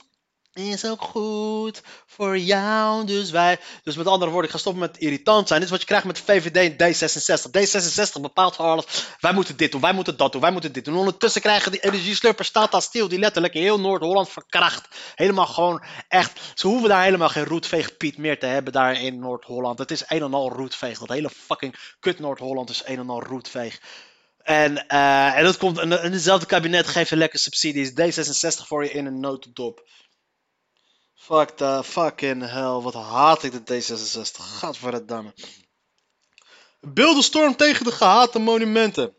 is 0.63 0.85
ook 0.85 1.01
goed 1.01 1.81
voor 2.05 2.37
jou. 2.37 3.05
Dus 3.05 3.31
wij, 3.31 3.59
dus 3.83 3.95
met 3.95 4.07
andere 4.07 4.31
woorden, 4.31 4.49
ik 4.49 4.55
ga 4.55 4.61
stoppen 4.61 4.81
met 4.81 4.97
irritant 4.97 5.47
zijn. 5.47 5.59
Dit 5.59 5.67
is 5.69 5.73
wat 5.75 5.81
je 5.81 5.87
krijgt 5.87 6.05
met 6.05 6.19
VVD 6.19 6.55
en 6.55 6.93
D66. 6.93 7.49
D66 7.49 8.21
bepaalt 8.21 8.55
gewoon 8.55 8.71
alles. 8.71 8.85
Wij 9.19 9.33
moeten 9.33 9.57
dit 9.57 9.71
doen, 9.71 9.81
wij 9.81 9.93
moeten 9.93 10.17
dat 10.17 10.31
doen, 10.31 10.41
wij 10.41 10.51
moeten 10.51 10.71
dit 10.71 10.85
doen. 10.85 10.95
Ondertussen 10.95 11.41
krijgen 11.41 11.71
die 11.71 11.79
energieslurpers 11.79 12.51
Tata 12.51 12.79
Steel, 12.79 13.07
die 13.07 13.19
letterlijk 13.19 13.53
heel 13.53 13.79
Noord-Holland 13.79 14.29
verkracht. 14.29 14.87
Helemaal 15.15 15.47
gewoon 15.47 15.83
echt. 16.07 16.39
Ze 16.53 16.67
hoeven 16.67 16.89
daar 16.89 17.03
helemaal 17.03 17.29
geen 17.29 17.45
roetveegpiet 17.45 18.17
meer 18.17 18.39
te 18.39 18.45
hebben 18.45 18.73
daar 18.73 19.01
in 19.01 19.19
Noord-Holland. 19.19 19.79
Het 19.79 19.91
is 19.91 20.03
een 20.07 20.21
en 20.21 20.33
al 20.33 20.51
roetveeg. 20.51 20.99
Dat 20.99 21.09
hele 21.09 21.29
fucking 21.29 21.75
kut 21.99 22.19
Noord-Holland 22.19 22.69
is 22.69 22.81
een 22.85 22.99
en 22.99 23.09
al 23.09 23.23
roetveeg. 23.23 23.79
En, 24.43 24.87
eh, 24.87 25.37
en 25.37 25.43
dat 25.43 25.57
komt, 25.57 25.77
en, 25.77 26.01
en 26.01 26.11
hetzelfde 26.11 26.45
kabinet 26.45 26.87
geeft 26.87 27.11
een 27.11 27.17
lekker 27.17 27.39
subsidies. 27.39 27.91
D66 27.91 28.67
voor 28.67 28.83
je 28.83 28.91
in 28.91 29.05
een 29.05 29.19
notendop. 29.19 29.83
Fuck 31.15 31.49
the 31.49 31.81
fucking 31.83 32.49
hell. 32.49 32.81
Wat 32.81 32.93
haat 32.93 33.43
ik 33.43 33.51
de 33.51 33.81
D66. 33.81 34.41
Gadverdamme. 34.41 35.33
Beeldenstorm 36.81 37.55
tegen 37.55 37.85
de 37.85 37.91
gehate 37.91 38.39
monumenten. 38.39 39.15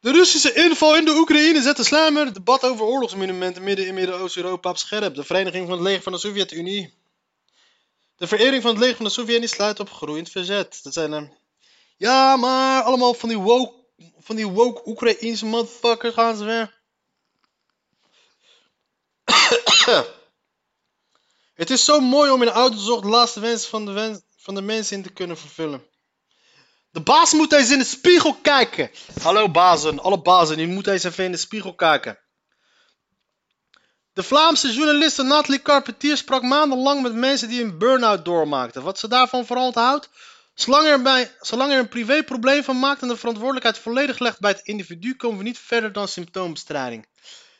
De 0.00 0.12
Russische 0.12 0.52
inval 0.52 0.96
in 0.96 1.04
de 1.04 1.16
Oekraïne 1.16 1.62
zette 1.62 1.84
slijmer 1.84 2.24
het 2.24 2.34
debat 2.34 2.64
over 2.64 2.84
oorlogsmonumenten 2.84 3.62
midden 3.62 3.86
in 3.86 3.94
Midden-Oost-Europa 3.94 4.70
op 4.70 4.76
scherp. 4.76 5.14
De 5.14 5.24
Vereniging 5.24 5.66
van 5.66 5.76
het 5.76 5.86
Leger 5.86 6.02
van 6.02 6.12
de 6.12 6.18
Sovjet-Unie. 6.18 6.94
De 8.16 8.26
verering 8.26 8.62
van 8.62 8.70
het 8.70 8.80
leger 8.80 8.96
van 8.96 9.04
de 9.04 9.10
Sovjet-Unie 9.10 9.48
sluit 9.48 9.80
op 9.80 9.90
groeiend 9.90 10.30
verzet. 10.30 10.80
Dat 10.82 10.92
zijn 10.92 11.12
er. 11.12 11.30
Ja, 11.96 12.36
maar 12.36 12.82
allemaal 12.82 13.14
van 13.14 13.28
die 13.28 13.38
woke, 13.38 13.74
van 14.18 14.36
die 14.36 14.46
woke 14.46 14.88
Oekraïense 14.88 15.46
motherfuckers 15.46 16.14
gaan 16.14 16.36
ze 16.36 16.44
weer. 16.44 16.74
Het 21.56 21.70
is 21.70 21.84
zo 21.84 22.00
mooi 22.00 22.30
om 22.30 22.42
in 22.42 22.48
de 22.48 22.52
autozocht 22.52 23.02
de 23.02 23.08
laatste 23.08 23.40
wens 23.40 23.66
van 23.66 23.84
de, 23.84 23.92
wens 23.92 24.20
van 24.36 24.54
de 24.54 24.62
mensen 24.62 24.96
in 24.96 25.02
te 25.02 25.12
kunnen 25.12 25.38
vervullen. 25.38 25.86
De 26.90 27.00
baas 27.00 27.32
moet 27.32 27.52
eens 27.52 27.70
in 27.70 27.78
de 27.78 27.84
spiegel 27.84 28.34
kijken. 28.34 28.90
Hallo 29.22 29.50
bazen, 29.50 30.00
alle 30.00 30.22
bazen, 30.22 30.56
die 30.56 30.66
moeten 30.66 30.92
eens 30.92 31.04
even 31.04 31.24
in 31.24 31.32
de 31.32 31.36
spiegel 31.36 31.74
kijken. 31.74 32.18
De 34.12 34.22
Vlaamse 34.22 34.72
journaliste 34.72 35.22
Nathalie 35.22 35.62
Carpentier 35.62 36.16
sprak 36.16 36.42
maandenlang 36.42 37.02
met 37.02 37.14
mensen 37.14 37.48
die 37.48 37.62
een 37.62 37.78
burn-out 37.78 38.24
doormaakten. 38.24 38.82
Wat 38.82 38.98
ze 38.98 39.08
daarvan 39.08 39.46
vooral 39.46 39.66
onthoudt? 39.66 40.08
Zolang 40.54 40.86
er, 40.86 41.36
zolang 41.40 41.72
er 41.72 41.78
een 41.78 41.88
privéprobleem 41.88 42.64
van 42.64 42.78
maakt 42.78 43.02
en 43.02 43.08
de 43.08 43.16
verantwoordelijkheid 43.16 43.78
volledig 43.78 44.18
legt 44.18 44.40
bij 44.40 44.50
het 44.50 44.60
individu, 44.64 45.14
komen 45.14 45.38
we 45.38 45.44
niet 45.44 45.58
verder 45.58 45.92
dan 45.92 46.08
symptoombestrijding. 46.08 47.06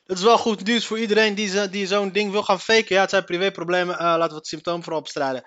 Dat 0.06 0.18
is 0.18 0.22
wel 0.22 0.38
goed 0.38 0.64
nieuws 0.64 0.86
voor 0.86 0.98
iedereen 0.98 1.34
die, 1.34 1.68
die 1.68 1.86
zo'n 1.86 2.12
ding 2.12 2.30
wil 2.30 2.42
gaan 2.42 2.60
faken. 2.60 2.94
Ja, 2.94 3.00
het 3.00 3.10
zijn 3.10 3.25
privéproblemen. 3.25 3.98
eh, 3.98 4.04
laten 4.04 4.28
we 4.28 4.34
het 4.34 4.46
symptoom 4.46 4.82
vooral 4.82 5.02
bestrijden. 5.02 5.44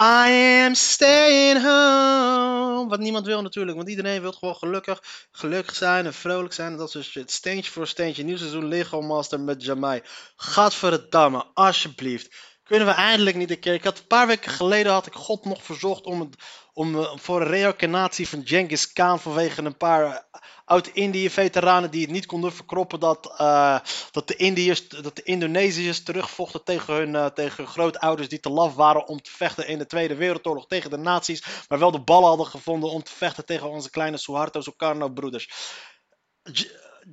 I 0.00 0.64
am 0.66 0.74
staying 0.74 1.62
home. 1.62 2.88
Wat 2.88 2.98
niemand 2.98 3.26
wil 3.26 3.42
natuurlijk, 3.42 3.76
want 3.76 3.88
iedereen 3.88 4.20
wil 4.20 4.32
gewoon 4.32 4.54
gelukkig, 4.56 5.02
gelukkig 5.30 5.76
zijn 5.76 6.06
en 6.06 6.14
vrolijk 6.14 6.54
zijn. 6.54 6.72
En 6.72 6.78
dat 6.78 6.90
soort 6.90 7.04
shit. 7.04 7.30
Steentje 7.30 7.72
voor 7.72 7.86
steentje. 7.86 8.22
Nieuw 8.22 8.36
seizoen 8.36 8.68
Lego 8.68 9.00
Master 9.00 9.40
met 9.40 9.64
Jamai. 9.64 10.02
Gadverdamme, 10.36 11.44
alsjeblieft. 11.54 12.36
Kunnen 12.72 12.90
we 12.90 13.00
eindelijk 13.00 13.36
niet 13.36 13.50
een 13.50 13.58
keer. 13.58 13.74
Ik 13.74 13.84
had 13.84 13.98
een 13.98 14.06
paar 14.06 14.26
weken 14.26 14.50
geleden 14.50 14.92
had 14.92 15.06
ik 15.06 15.14
God 15.14 15.44
nog 15.44 15.64
verzocht 15.64 16.04
om, 16.04 16.30
om 16.72 16.98
eh, 16.98 17.12
voor 17.16 17.40
een 17.40 17.46
reïncarnatie 17.46 18.28
van 18.28 18.46
Genghis 18.46 18.92
Khan 18.92 19.20
vanwege 19.20 19.62
een 19.62 19.76
paar 19.76 20.04
eh, 20.04 20.40
oud-Indië-veteranen 20.64 21.90
die 21.90 22.00
het 22.00 22.10
niet 22.10 22.26
konden 22.26 22.52
verkroppen 22.52 23.00
dat, 23.00 23.34
eh, 23.38 23.78
dat, 24.10 24.28
de 24.28 24.36
Indiërs, 24.36 24.88
dat 24.88 25.16
de 25.16 25.22
Indonesiërs 25.22 26.02
terugvochten 26.02 26.64
tegen 26.64 26.94
hun, 26.94 27.32
tegen 27.34 27.66
grootouders 27.66 28.28
die 28.28 28.40
te 28.40 28.50
laf 28.50 28.74
waren 28.74 29.06
om 29.06 29.22
te 29.22 29.30
vechten 29.30 29.66
in 29.66 29.78
de 29.78 29.86
Tweede 29.86 30.14
Wereldoorlog 30.14 30.66
tegen 30.66 30.90
de 30.90 30.98
nazi's, 30.98 31.44
maar 31.68 31.78
wel 31.78 31.90
de 31.90 32.00
ballen 32.00 32.28
hadden 32.28 32.46
gevonden 32.46 32.90
om 32.90 33.02
te 33.02 33.12
vechten 33.12 33.44
tegen 33.44 33.70
onze 33.70 33.90
kleine 33.90 34.16
Suharto 34.16 34.60
Sukarno-broeders. 34.60 35.48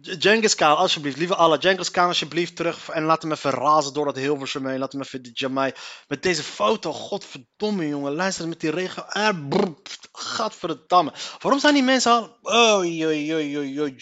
Genghis 0.02 0.56
Khan, 0.56 0.78
alsjeblieft, 0.78 1.18
lieve 1.18 1.36
Allah, 1.36 1.60
Genghis 1.62 1.92
Khan, 1.92 2.08
alsjeblieft 2.08 2.56
terug 2.56 2.90
en 2.90 3.04
laat 3.04 3.22
hem 3.22 3.32
even 3.32 3.52
razen 3.52 3.94
door 3.94 4.06
dat 4.06 4.16
Hilversum 4.16 4.68
heen. 4.68 4.80
Laat 4.80 4.92
hem 4.92 5.02
even 5.02 5.22
de 5.22 5.30
Jamai. 5.34 5.74
Met 6.08 6.24
deze 6.24 6.44
foto, 6.44 6.94
godverdomme 6.94 7.88
jongen, 7.88 8.14
luister 8.14 8.48
met 8.48 8.60
die 8.60 8.72
regen. 8.72 9.06
Pft, 9.84 10.10
gadverdamme. 10.12 11.14
Waarom 11.40 11.60
zijn 11.60 11.74
die 11.74 11.84
mensen 11.84 12.12
al... 12.12 12.38
Oei, 12.78 13.06
oei, 13.06 13.34
oei, 13.34 13.58
oei, 13.58 13.82
oei. 13.82 13.96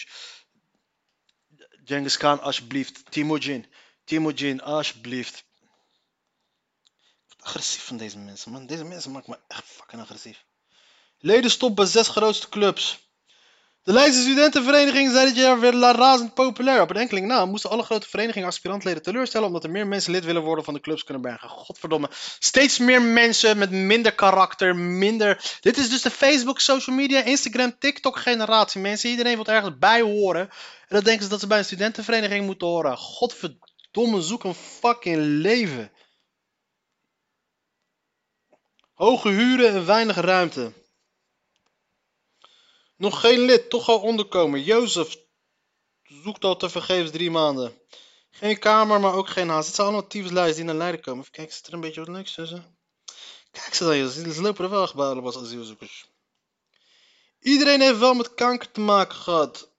Genghis 1.84 2.16
Khan, 2.16 2.40
alsjeblieft. 2.40 3.10
Timujin, 3.10 3.66
Timujin, 4.04 4.62
alsjeblieft. 4.62 5.44
Agressief 7.38 7.84
van 7.84 7.96
deze 7.96 8.18
mensen, 8.18 8.52
man. 8.52 8.66
Deze 8.66 8.84
mensen 8.84 9.10
maken 9.10 9.30
me 9.30 9.38
echt 9.46 9.64
fucking 9.64 10.02
agressief. 10.02 10.44
Ledenstop 11.18 11.76
bij 11.76 11.86
zes 11.86 12.08
grootste 12.08 12.48
clubs. 12.48 13.07
De 13.88 13.94
Leidse 13.94 14.20
studentenvereniging 14.20 15.10
zei 15.10 15.26
dit 15.26 15.36
jaar 15.36 15.60
weer 15.60 15.72
razend 15.72 16.34
populair. 16.34 16.80
Op 16.80 16.90
een 16.90 16.96
enkeling 16.96 17.26
na 17.26 17.46
moesten 17.46 17.70
alle 17.70 17.82
grote 17.82 18.08
verenigingen 18.08 18.48
aspirantleden 18.48 19.02
teleurstellen 19.02 19.46
omdat 19.46 19.64
er 19.64 19.70
meer 19.70 19.86
mensen 19.86 20.12
lid 20.12 20.24
willen 20.24 20.42
worden 20.42 20.64
van 20.64 20.74
de 20.74 20.80
clubs 20.80 21.04
kunnen 21.04 21.22
bergen. 21.22 21.48
Godverdomme. 21.48 22.10
Steeds 22.38 22.78
meer 22.78 23.02
mensen 23.02 23.58
met 23.58 23.70
minder 23.70 24.14
karakter, 24.14 24.76
minder... 24.76 25.58
Dit 25.60 25.76
is 25.76 25.90
dus 25.90 26.02
de 26.02 26.10
Facebook, 26.10 26.60
social 26.60 26.96
media, 26.96 27.22
Instagram, 27.22 27.78
TikTok 27.78 28.18
generatie. 28.18 28.80
Mensen, 28.80 29.10
iedereen 29.10 29.34
wil 29.34 29.46
ergens 29.46 29.78
bij 29.78 30.00
horen. 30.00 30.42
En 30.88 30.94
dan 30.94 31.04
denken 31.04 31.22
ze 31.22 31.28
dat 31.28 31.40
ze 31.40 31.46
bij 31.46 31.58
een 31.58 31.64
studentenvereniging 31.64 32.46
moeten 32.46 32.66
horen. 32.66 32.96
Godverdomme, 32.96 34.22
zoek 34.22 34.44
een 34.44 34.54
fucking 34.54 35.16
leven. 35.18 35.92
Hoge 38.94 39.28
huren 39.28 39.74
en 39.74 39.86
weinig 39.86 40.16
ruimte. 40.16 40.72
Nog 42.98 43.20
geen 43.20 43.40
lid, 43.40 43.70
toch 43.70 43.88
al 43.88 44.00
onderkomen. 44.00 44.62
Jozef 44.62 45.16
zoekt 46.02 46.44
al 46.44 46.56
te 46.56 46.68
vergeefs 46.68 47.10
drie 47.10 47.30
maanden. 47.30 47.78
Geen 48.30 48.58
kamer, 48.58 49.00
maar 49.00 49.14
ook 49.14 49.28
geen 49.28 49.48
haast. 49.48 49.66
Het 49.66 49.74
zijn 49.74 49.86
allemaal 49.86 50.06
tyfuslijsten 50.06 50.56
die 50.56 50.64
naar 50.64 50.74
Leiden 50.74 51.00
komen. 51.00 51.20
Even 51.20 51.32
kijken, 51.32 51.54
zit 51.54 51.66
er 51.66 51.72
een 51.72 51.80
beetje 51.80 52.00
wat 52.00 52.14
leuks 52.14 52.34
tussen? 52.34 52.78
Kijk 53.50 53.74
ze 53.74 53.84
dan, 53.84 53.96
joh. 53.98 54.08
ze 54.08 54.32
ze 54.32 54.42
lopen 54.42 54.64
er 54.64 54.70
wel 54.70 54.86
gebouwen 54.86 55.24
als 55.24 55.38
asielzoekers. 55.38 56.10
Iedereen 57.40 57.80
heeft 57.80 57.98
wel 57.98 58.14
met 58.14 58.34
kanker 58.34 58.70
te 58.70 58.80
maken 58.80 59.16
gehad. 59.16 59.70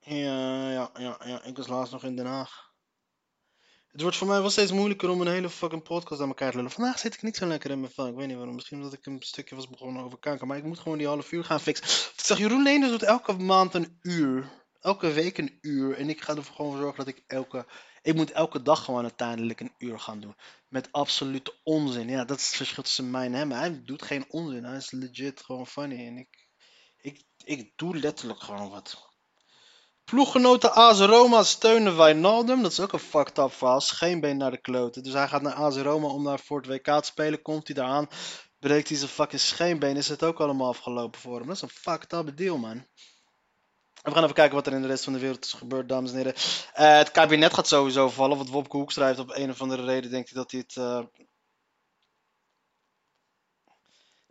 Ja, 0.00 0.70
ja, 0.70 0.90
ja, 0.98 1.20
ja. 1.24 1.42
Ik 1.42 1.56
was 1.56 1.66
laatst 1.66 1.92
nog 1.92 2.04
in 2.04 2.16
Den 2.16 2.26
Haag. 2.26 2.71
Het 3.92 4.00
wordt 4.00 4.16
voor 4.16 4.26
mij 4.26 4.40
wel 4.40 4.50
steeds 4.50 4.72
moeilijker 4.72 5.08
om 5.10 5.20
een 5.20 5.26
hele 5.26 5.50
fucking 5.50 5.82
podcast 5.82 6.20
aan 6.20 6.28
elkaar 6.28 6.50
te 6.50 6.56
lullen. 6.56 6.70
Vandaag 6.70 6.98
zit 6.98 7.14
ik 7.14 7.22
niet 7.22 7.36
zo 7.36 7.46
lekker 7.46 7.70
in 7.70 7.80
mijn 7.80 7.92
vel. 7.92 8.06
Ik 8.06 8.14
weet 8.14 8.26
niet 8.26 8.36
waarom. 8.36 8.54
Misschien 8.54 8.76
omdat 8.76 8.92
ik 8.92 9.06
een 9.06 9.22
stukje 9.22 9.54
was 9.54 9.68
begonnen 9.68 10.02
over 10.02 10.18
kanker. 10.18 10.46
Maar 10.46 10.56
ik 10.56 10.64
moet 10.64 10.78
gewoon 10.78 10.98
die 10.98 11.06
half 11.06 11.32
uur 11.32 11.44
gaan 11.44 11.60
fixen. 11.60 11.86
Ik 11.86 12.24
zag 12.24 12.38
Jeroen 12.38 12.62
Leenders 12.62 12.92
doet 12.92 13.02
elke 13.02 13.32
maand 13.32 13.74
een 13.74 13.98
uur. 14.02 14.50
Elke 14.80 15.12
week 15.12 15.38
een 15.38 15.58
uur. 15.60 15.96
En 15.96 16.08
ik 16.08 16.20
ga 16.20 16.36
er 16.36 16.44
gewoon 16.44 16.70
voor 16.70 16.80
zorgen 16.80 17.04
dat 17.04 17.14
ik 17.14 17.24
elke... 17.26 17.66
Ik 18.02 18.14
moet 18.14 18.30
elke 18.30 18.62
dag 18.62 18.84
gewoon 18.84 19.02
uiteindelijk 19.02 19.60
een 19.60 19.74
uur 19.78 19.98
gaan 19.98 20.20
doen. 20.20 20.36
Met 20.68 20.92
absolute 20.92 21.54
onzin. 21.62 22.08
Ja, 22.08 22.24
dat 22.24 22.38
is 22.38 22.46
het 22.46 22.56
verschil 22.56 22.82
tussen 22.82 23.10
mij 23.10 23.26
en 23.26 23.32
hem. 23.32 23.50
Hij 23.50 23.82
doet 23.84 24.02
geen 24.02 24.24
onzin. 24.28 24.64
Hij 24.64 24.76
is 24.76 24.90
legit 24.90 25.42
gewoon 25.42 25.66
funny. 25.66 26.06
En 26.06 26.18
ik... 26.18 26.48
Ik, 27.00 27.24
ik 27.44 27.72
doe 27.76 27.96
letterlijk 27.96 28.40
gewoon 28.40 28.70
wat. 28.70 29.11
Ploeggenoten 30.12 30.74
AS 30.74 31.00
Roma 31.00 31.42
steunen 31.42 31.96
Wijnaldum. 31.96 32.62
Dat 32.62 32.72
is 32.72 32.80
ook 32.80 32.92
een 32.92 32.98
fucked 32.98 33.38
up 33.38 33.52
verhaal. 33.52 33.80
Scheenbeen 33.80 34.36
naar 34.36 34.50
de 34.50 34.60
kloten. 34.60 35.02
Dus 35.02 35.12
hij 35.12 35.28
gaat 35.28 35.42
naar 35.42 35.54
AS 35.54 35.76
Roma 35.76 36.06
om 36.06 36.24
daar 36.24 36.38
voor 36.38 36.56
het 36.60 36.66
WK 36.66 36.84
te 36.84 37.00
spelen. 37.02 37.42
Komt 37.42 37.66
hij 37.66 37.76
daaraan, 37.76 38.08
breekt 38.58 38.88
hij 38.88 38.98
zijn 38.98 39.10
fucking 39.10 39.40
scheenbeen. 39.40 39.96
Is 39.96 40.08
het 40.08 40.22
ook 40.22 40.40
allemaal 40.40 40.68
afgelopen 40.68 41.20
voor 41.20 41.38
hem. 41.38 41.46
Dat 41.46 41.56
is 41.56 41.62
een 41.62 41.68
fucked 41.68 42.12
up 42.12 42.36
deal, 42.36 42.58
man. 42.58 42.86
We 44.02 44.10
gaan 44.10 44.22
even 44.22 44.34
kijken 44.34 44.54
wat 44.54 44.66
er 44.66 44.72
in 44.72 44.82
de 44.82 44.88
rest 44.88 45.04
van 45.04 45.12
de 45.12 45.18
wereld 45.18 45.44
is 45.44 45.52
gebeurd, 45.52 45.88
dames 45.88 46.10
en 46.10 46.16
heren. 46.16 46.34
Eh, 46.72 46.96
het 46.96 47.10
kabinet 47.10 47.54
gaat 47.54 47.68
sowieso 47.68 48.08
vallen, 48.08 48.36
want 48.36 48.48
Wopke 48.48 48.76
Hoekstra 48.76 49.06
heeft 49.06 49.18
op 49.18 49.36
een 49.36 49.50
of 49.50 49.60
andere 49.60 49.84
reden, 49.84 50.10
denkt 50.10 50.30
hij 50.30 50.38
dat 50.42 50.50
hij 50.50 50.60
het... 50.60 50.76
eh, 50.76 51.22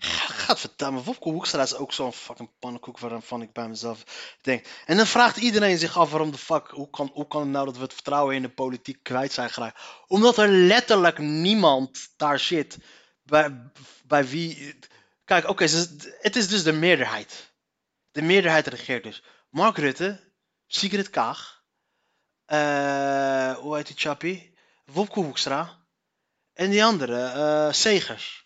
Gadverdamme, 0.46 1.04
Wopke 1.04 1.30
Hoekstra 1.30 1.62
is 1.62 1.76
ook 1.76 1.94
zo'n 1.94 2.14
fucking 2.14 2.50
pannenkoek 2.60 3.00
waarvan 3.00 3.42
ik 3.42 3.54
bij 3.54 3.68
mezelf 3.68 4.04
denk. 4.42 4.66
En 4.86 4.98
dan 4.98 5.08
vraagt 5.08 5.38
iedereen 5.38 5.78
zich 5.78 5.98
af 5.98 6.10
waarom 6.10 6.32
de 6.32 6.38
fuck, 6.38 6.68
hoe 6.68 6.90
kan, 6.90 7.10
hoe 7.14 7.28
kan 7.28 7.42
het 7.42 7.50
nou 7.50 7.66
dat 7.66 7.76
we 7.76 7.82
het 7.82 7.94
vertrouwen 7.94 8.36
in 8.36 8.42
de 8.42 8.50
politiek 8.50 9.04
kwijt 9.04 9.32
zijn 9.32 9.50
geraakt? 9.50 9.82
Omdat 10.08 10.38
er 10.38 10.48
letterlijk 10.48 11.18
niemand 11.18 12.10
daar 12.18 12.40
zit 12.40 12.78
bij, 13.24 13.72
bij 14.04 14.28
wie... 14.28 14.76
Kijk, 15.26 15.48
oké, 15.50 15.64
het 16.20 16.36
is 16.36 16.48
dus 16.48 16.64
de 16.64 16.74
meerderheid. 16.74 17.54
De 18.12 18.22
meerderheid 18.22 18.68
regeert 18.68 19.04
dus. 19.04 19.24
Mark 19.50 19.78
Rutte, 19.78 20.20
Sigrid 20.68 21.10
Kaag, 21.10 21.64
eh, 22.46 23.54
hoe 23.54 23.76
heet 23.76 23.88
die 23.88 23.98
chappie? 23.98 24.58
Wopke 24.86 25.20
Hoekstra 25.20 25.86
en 26.54 26.70
die 26.70 26.84
andere, 26.84 27.26
eh, 27.26 27.74
Segers. 27.74 28.41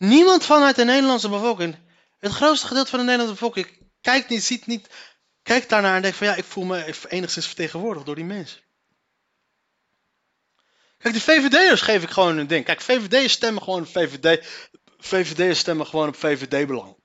Niemand 0.00 0.44
vanuit 0.44 0.76
de 0.76 0.84
Nederlandse 0.84 1.28
bevolking, 1.28 1.76
het 2.18 2.32
grootste 2.32 2.66
gedeelte 2.66 2.90
van 2.90 2.98
de 2.98 3.04
Nederlandse 3.04 3.40
bevolking, 3.40 3.90
kijkt 4.00 4.28
niet, 4.28 4.44
ziet 4.44 4.66
niet, 4.66 4.88
kijkt 5.42 5.68
daarnaar 5.68 5.96
en 5.96 6.02
denkt 6.02 6.16
van 6.16 6.26
ja, 6.26 6.34
ik 6.34 6.44
voel 6.44 6.64
me 6.64 6.94
enigszins 7.08 7.46
vertegenwoordigd 7.46 8.06
door 8.06 8.14
die 8.14 8.24
mensen. 8.24 8.60
Kijk, 10.98 11.14
de 11.14 11.20
VVD'ers 11.20 11.80
geef 11.80 12.02
ik 12.02 12.10
gewoon 12.10 12.38
een 12.38 12.46
ding. 12.46 12.64
Kijk, 12.64 12.80
VVD'ers 12.80 13.32
stemmen 13.32 13.62
gewoon 13.62 13.80
op 13.80 13.88
VVD. 13.88 14.46
VVD'ers 14.98 15.58
stemmen 15.58 15.86
gewoon 15.86 16.08
op 16.08 16.16
VVD-belang. 16.16 16.96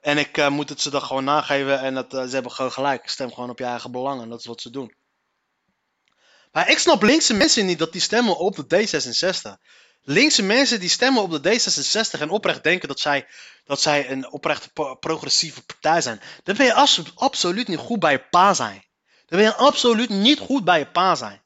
En 0.00 0.18
ik 0.18 0.38
eh, 0.38 0.48
moet 0.48 0.68
het 0.68 0.80
ze 0.80 0.90
dan 0.90 1.02
gewoon 1.02 1.24
nageven 1.24 1.80
en 1.80 1.94
dat, 1.94 2.14
eh, 2.14 2.24
ze 2.24 2.34
hebben 2.34 2.52
gewoon 2.52 2.72
gelijk. 2.72 3.08
Stem 3.08 3.32
gewoon 3.32 3.50
op 3.50 3.58
je 3.58 3.64
eigen 3.64 3.92
belangen, 3.92 4.28
dat 4.28 4.38
is 4.38 4.46
wat 4.46 4.60
ze 4.60 4.70
doen. 4.70 4.94
Maar 6.50 6.70
ik 6.70 6.78
snap 6.78 7.02
linkse 7.02 7.34
mensen 7.34 7.66
niet 7.66 7.78
dat 7.78 7.92
die 7.92 8.00
stemmen 8.00 8.38
op 8.38 8.56
de 8.56 8.64
D66. 8.64 9.60
Linkse 10.04 10.42
mensen 10.42 10.80
die 10.80 10.88
stemmen 10.88 11.22
op 11.22 11.42
de 11.42 11.60
D66 11.60 12.20
en 12.20 12.30
oprecht 12.30 12.62
denken 12.62 12.88
dat 12.88 13.00
zij, 13.00 13.26
dat 13.64 13.80
zij 13.80 14.10
een 14.10 14.30
oprecht 14.30 14.72
pro- 14.72 14.94
progressieve 14.94 15.62
partij 15.62 16.00
zijn. 16.00 16.20
Dan 16.42 16.56
ben 16.56 16.66
je 16.66 16.74
abso- 16.74 17.12
absoluut 17.14 17.68
niet 17.68 17.78
goed 17.78 17.98
bij 17.98 18.12
je 18.12 18.28
pa 18.28 18.54
zijn. 18.54 18.84
Dan 19.26 19.38
ben 19.38 19.48
je 19.48 19.54
absoluut 19.54 20.08
niet 20.08 20.38
goed 20.38 20.64
bij 20.64 20.78
je 20.78 20.90
pa 20.90 21.14
zijn. 21.14 21.42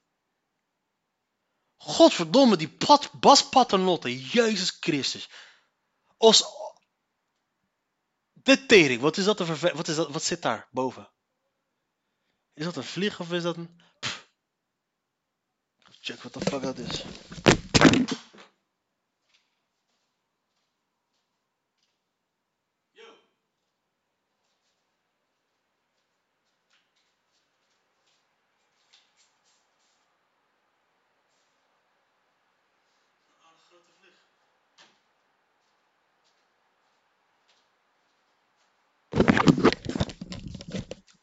Godverdomme, 1.76 2.56
die 2.56 2.68
pat, 2.68 3.10
Bas 3.12 3.48
Jezus 4.32 4.76
Christus. 4.80 5.28
Als... 6.16 6.44
De 8.32 8.66
tering, 8.66 9.00
wat 9.00 9.16
is 9.16 9.24
dat, 9.24 9.40
een 9.40 9.46
verve- 9.46 9.76
wat, 9.76 9.88
is 9.88 9.96
dat 9.96 10.10
wat 10.10 10.24
zit 10.24 10.42
daar 10.42 10.68
boven? 10.70 11.10
Is 12.54 12.64
dat 12.64 12.76
een 12.76 12.84
vlieg 12.84 13.20
of 13.20 13.32
is 13.32 13.42
dat 13.42 13.56
een... 13.56 13.80
Check 16.00 16.22
wat 16.22 16.32
de 16.32 16.40
fuck 16.40 16.62
dat 16.62 16.78
is. 16.78 17.04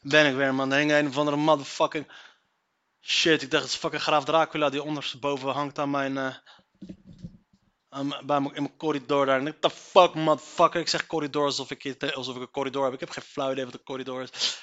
Ben 0.04 0.26
ik 0.26 0.34
weer, 0.34 0.54
man. 0.54 0.72
Er 0.72 0.78
hing 0.78 0.92
een 0.92 1.08
of 1.08 1.16
andere 1.18 1.36
motherfucking... 1.36 2.06
Shit, 3.00 3.42
ik 3.42 3.50
dacht 3.50 3.62
het 3.62 3.72
is 3.72 3.78
fucking 3.78 4.02
Graaf 4.02 4.24
Dracula 4.24 4.70
die 4.70 4.82
ondersteboven 4.82 5.50
hangt 5.52 5.78
aan 5.78 5.90
mijn... 5.90 6.18
eh, 6.18 6.34
aan 7.88 8.54
in 8.54 8.62
mijn 8.62 8.76
corridor 8.76 9.26
daar. 9.26 9.38
En 9.38 9.46
ik, 9.46 9.60
the 9.60 9.70
fuck, 9.70 10.14
motherfucker. 10.14 10.80
Ik 10.80 10.88
zeg 10.88 11.06
corridor 11.06 11.44
alsof 11.44 11.70
ik, 11.70 12.12
alsof 12.14 12.36
ik 12.36 12.42
een 12.42 12.50
corridor 12.50 12.84
heb. 12.84 12.92
Ik 12.92 13.00
heb 13.00 13.10
geen 13.10 13.24
flauw 13.24 13.52
idee 13.52 13.64
wat 13.64 13.74
een 13.74 13.82
corridor 13.82 14.22
is. 14.22 14.58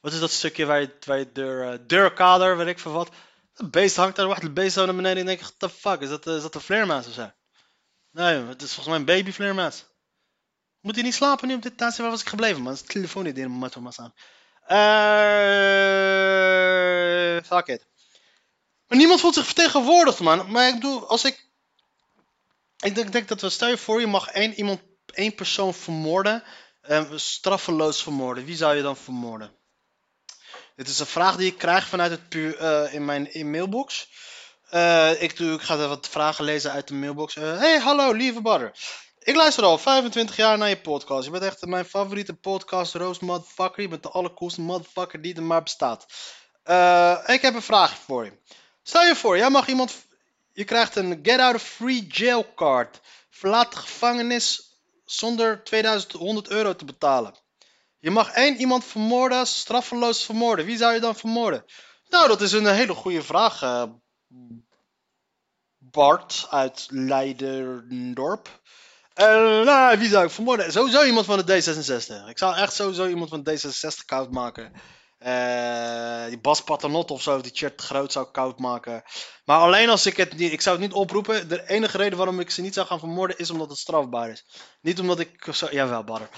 Wat 0.00 0.12
is 0.12 0.20
dat 0.20 0.30
stukje 0.30 0.66
waar 0.66 0.80
je, 0.80 0.96
waar 1.06 1.18
je 1.18 1.32
deur... 1.32 1.72
eh, 1.72 1.78
deurkader, 1.86 2.56
weet 2.56 2.66
ik 2.66 2.78
veel 2.78 2.92
wat. 2.92 3.10
Het 3.54 3.70
beest 3.70 3.96
hangt 3.96 4.16
daar, 4.16 4.26
wacht, 4.26 4.42
het 4.42 4.54
beest 4.54 4.74
zo 4.74 4.84
naar 4.84 4.94
beneden. 4.94 5.26
En 5.26 5.32
ik 5.32 5.38
denk, 5.38 5.50
the 5.58 5.68
fuck, 5.68 6.00
is 6.00 6.08
dat, 6.08 6.26
eh, 6.26 6.34
is 6.36 6.42
dat 6.42 6.54
een 6.54 6.60
vleermuis 6.60 7.06
of 7.06 7.12
zo? 7.12 7.30
Nee, 8.10 8.44
het 8.44 8.62
is 8.62 8.74
volgens 8.74 8.86
mij 8.86 8.96
een 8.96 9.04
babyvleermuis. 9.22 9.86
Moet 10.80 10.94
hij 10.94 11.04
niet 11.04 11.14
slapen 11.14 11.48
nu 11.48 11.54
op 11.54 11.62
dit 11.62 11.76
tijdstip? 11.76 12.02
Waar 12.02 12.12
was 12.12 12.20
ik 12.22 12.28
gebleven, 12.28 12.62
man? 12.62 12.72
Het 12.72 12.88
telefoon 12.88 13.24
niet 13.24 13.38
in 13.38 13.58
mijn 13.58 13.72
aan. 13.96 14.14
Eh, 14.68 14.78
fuck 17.44 17.66
it. 17.66 17.86
Maar 18.86 18.98
niemand 18.98 19.20
voelt 19.20 19.34
zich 19.34 19.44
vertegenwoordigd, 19.44 20.20
man. 20.20 20.50
Maar 20.50 20.68
ik 20.68 20.74
bedoel, 20.74 21.08
als 21.08 21.24
ik... 21.24 21.46
Ik 22.78 23.12
denk, 23.12 23.28
dat 23.28 23.40
we, 23.40 23.50
stel 23.50 23.68
je 23.68 23.78
voor, 23.78 24.00
je 24.00 24.06
mag 24.06 24.28
één, 24.28 24.54
iemand, 24.54 24.80
één 25.06 25.34
persoon 25.34 25.74
vermoorden. 25.74 26.42
eh, 26.80 27.04
straffeloos 27.14 28.02
vermoorden. 28.02 28.44
Wie 28.44 28.56
zou 28.56 28.76
je 28.76 28.82
dan 28.82 28.96
vermoorden? 28.96 29.56
Dit 30.76 30.88
is 30.88 30.98
een 30.98 31.06
vraag 31.06 31.36
die 31.36 31.50
ik 31.50 31.58
krijg 31.58 31.86
vanuit 31.86 32.10
het 32.10 32.28
pu 32.28 32.52
eh, 32.52 32.94
in 32.94 33.04
mijn 33.04 33.30
mailbox. 33.50 34.08
Eh, 34.70 35.22
ik, 35.22 35.36
doe, 35.36 35.54
ik 35.54 35.62
ga 35.62 35.88
wat 35.88 36.08
vragen 36.08 36.44
lezen 36.44 36.72
uit 36.72 36.88
de 36.88 36.94
mailbox. 36.94 37.34
Hey, 37.34 37.78
hallo, 37.78 38.12
lieve 38.12 38.40
Badder. 38.40 38.72
Ik 39.28 39.36
luister 39.36 39.64
al 39.64 39.78
25 39.78 40.36
jaar 40.36 40.58
naar 40.58 40.68
je 40.68 40.80
podcast. 40.80 41.24
Je 41.24 41.30
bent 41.30 41.42
echt 41.42 41.66
mijn 41.66 41.84
favoriete 41.84 42.34
podcast, 42.34 42.94
Roos 42.94 43.18
Motherfucker. 43.18 43.82
Je 43.82 43.88
bent 43.88 44.02
de 44.02 44.08
allercoolste 44.08 44.60
motherfucker 44.60 45.22
die 45.22 45.34
er 45.34 45.42
maar 45.42 45.62
bestaat. 45.62 46.06
Eh, 46.62 47.18
ik 47.26 47.42
heb 47.42 47.54
een 47.54 47.62
vraagje 47.62 47.96
voor 47.96 48.24
je. 48.24 48.32
Stel 48.82 49.04
je 49.04 49.16
voor, 49.16 49.36
jij 49.36 49.50
mag 49.50 49.68
iemand... 49.68 50.06
Je 50.52 50.64
krijgt 50.64 50.96
een 50.96 51.18
get 51.22 51.40
out 51.40 51.54
of 51.54 51.62
free 51.62 52.06
jail 52.06 52.54
card. 52.54 53.00
Verlaat 53.30 53.72
de 53.72 53.78
gevangenis 53.78 54.78
zonder 55.04 55.64
2100 55.64 56.48
euro 56.48 56.76
te 56.76 56.84
betalen. 56.84 57.34
Je 57.98 58.10
mag 58.10 58.30
één 58.30 58.56
iemand 58.56 58.84
vermoorden, 58.84 59.46
straffeloos 59.46 60.24
vermoorden. 60.24 60.64
Wie 60.64 60.76
zou 60.76 60.94
je 60.94 61.00
dan 61.00 61.16
vermoorden? 61.16 61.64
Nou, 62.08 62.28
dat 62.28 62.40
is 62.40 62.52
een 62.52 62.66
hele 62.66 62.94
goede 62.94 63.22
vraag. 63.22 63.62
eh, 63.62 63.82
Bart 65.78 66.46
uit 66.50 66.86
Leiderdorp. 66.90 68.60
Nou, 69.18 69.98
wie 69.98 70.08
zou 70.08 70.24
ik 70.24 70.30
vermoorden? 70.30 70.72
Sowieso 70.72 71.04
iemand 71.04 71.26
van 71.26 71.42
de 71.44 71.62
D66. 71.62 72.28
Ik 72.28 72.38
zou 72.38 72.56
echt 72.56 72.72
sowieso 72.72 73.06
iemand 73.06 73.30
van 73.30 73.42
de 73.42 73.58
D66 73.58 74.04
koud 74.04 74.30
maken. 74.30 74.72
Eh, 75.18 76.26
die 76.26 76.38
Bas 76.38 76.62
Paternotte 76.62 77.12
of 77.12 77.22
zo, 77.22 77.40
die 77.40 77.54
Chert 77.54 77.80
Groot 77.80 78.12
zou 78.12 78.30
koud 78.30 78.58
maken. 78.58 79.02
Maar 79.44 79.58
alleen 79.58 79.88
als 79.88 80.06
ik 80.06 80.16
het 80.16 80.36
niet... 80.36 80.52
Ik 80.52 80.60
zou 80.60 80.76
het 80.76 80.84
niet 80.84 80.96
oproepen. 80.96 81.48
De 81.48 81.68
enige 81.68 81.96
reden 81.96 82.18
waarom 82.18 82.40
ik 82.40 82.50
ze 82.50 82.60
niet 82.60 82.74
zou 82.74 82.86
gaan 82.86 82.98
vermoorden 82.98 83.38
is 83.38 83.50
omdat 83.50 83.68
het 83.68 83.78
strafbaar 83.78 84.30
is. 84.30 84.44
Niet 84.80 85.00
omdat 85.00 85.20
ik... 85.20 85.46
Zo, 85.52 85.68
jawel, 85.70 86.04
Badder. 86.04 86.28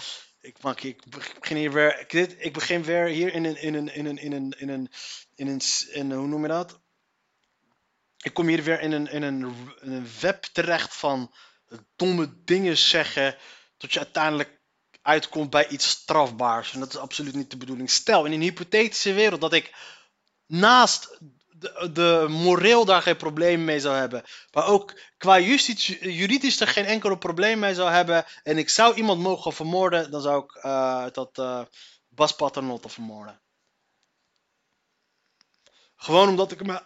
Ik, 0.41 0.57
ik 0.83 1.03
begin 1.41 1.57
hier 1.57 1.73
weer... 1.73 2.01
Ik, 2.01 2.13
ik 2.39 2.53
begin 2.53 2.83
weer 2.83 3.07
hier 3.07 3.35
in 3.35 3.45
een... 3.45 3.63
In 3.63 3.75
een, 3.75 3.95
in 3.95 4.07
een, 4.07 4.19
in 4.19 4.33
een, 4.33 4.55
in 4.59 4.69
een, 4.69 4.91
in 5.35 5.49
een, 5.49 5.61
in 5.93 6.11
een 6.11 6.17
hoe 6.17 6.27
noem 6.27 6.43
je 6.43 6.49
dat? 6.49 6.81
Ik 8.23 8.35
kom 8.35 8.47
hier 8.47 8.63
weer 8.63 8.81
in 8.81 8.93
een, 8.93 9.07
in 9.11 9.23
een, 9.23 9.55
in 9.81 9.93
een 9.93 10.09
web 10.21 10.43
terecht 10.43 10.97
van 10.97 11.35
domme 11.97 12.45
dingen 12.45 12.77
zeggen. 12.77 13.37
Tot 13.77 13.93
je 13.93 13.99
uiteindelijk 13.99 14.61
uitkomt 15.03 15.51
bij 15.51 15.69
iets 15.69 15.89
strafbaars. 15.89 16.73
En 16.73 16.81
dat 16.81 16.89
is 16.89 16.99
absoluut 16.99 17.35
niet 17.35 17.51
de 17.51 17.57
bedoeling. 17.57 17.91
Stel, 17.91 18.25
in 18.25 18.33
een 18.33 18.41
hypothetische 18.41 19.13
wereld 19.13 19.41
dat 19.41 19.53
ik 19.53 19.75
naast 20.47 21.19
de, 21.61 21.91
de 21.93 22.27
moreel 22.29 22.85
daar 22.85 23.03
geen 23.03 23.17
probleem 23.17 23.65
mee 23.65 23.81
zou 23.81 23.97
hebben. 23.97 24.23
Maar 24.53 24.67
ook 24.67 25.01
qua 25.19 25.39
justitie, 25.39 26.13
juridisch 26.13 26.61
er 26.61 26.69
geen 26.69 26.85
enkel 26.85 27.17
probleem 27.17 27.59
mee 27.59 27.75
zou 27.75 27.91
hebben. 27.91 28.25
En 28.43 28.59
ik 28.59 28.69
zou 28.69 28.95
iemand 28.95 29.21
mogen 29.21 29.53
vermoorden. 29.53 30.11
Dan 30.11 30.21
zou 30.21 30.45
ik 30.45 30.55
eh, 30.55 31.07
dat 31.13 31.39
eh, 31.39 31.63
Bas 32.09 32.35
Paternotte 32.35 32.89
vermoorden. 32.89 33.41
Gewoon 35.97 36.29
omdat 36.29 36.53
ik 36.53 36.67
me 36.67 36.83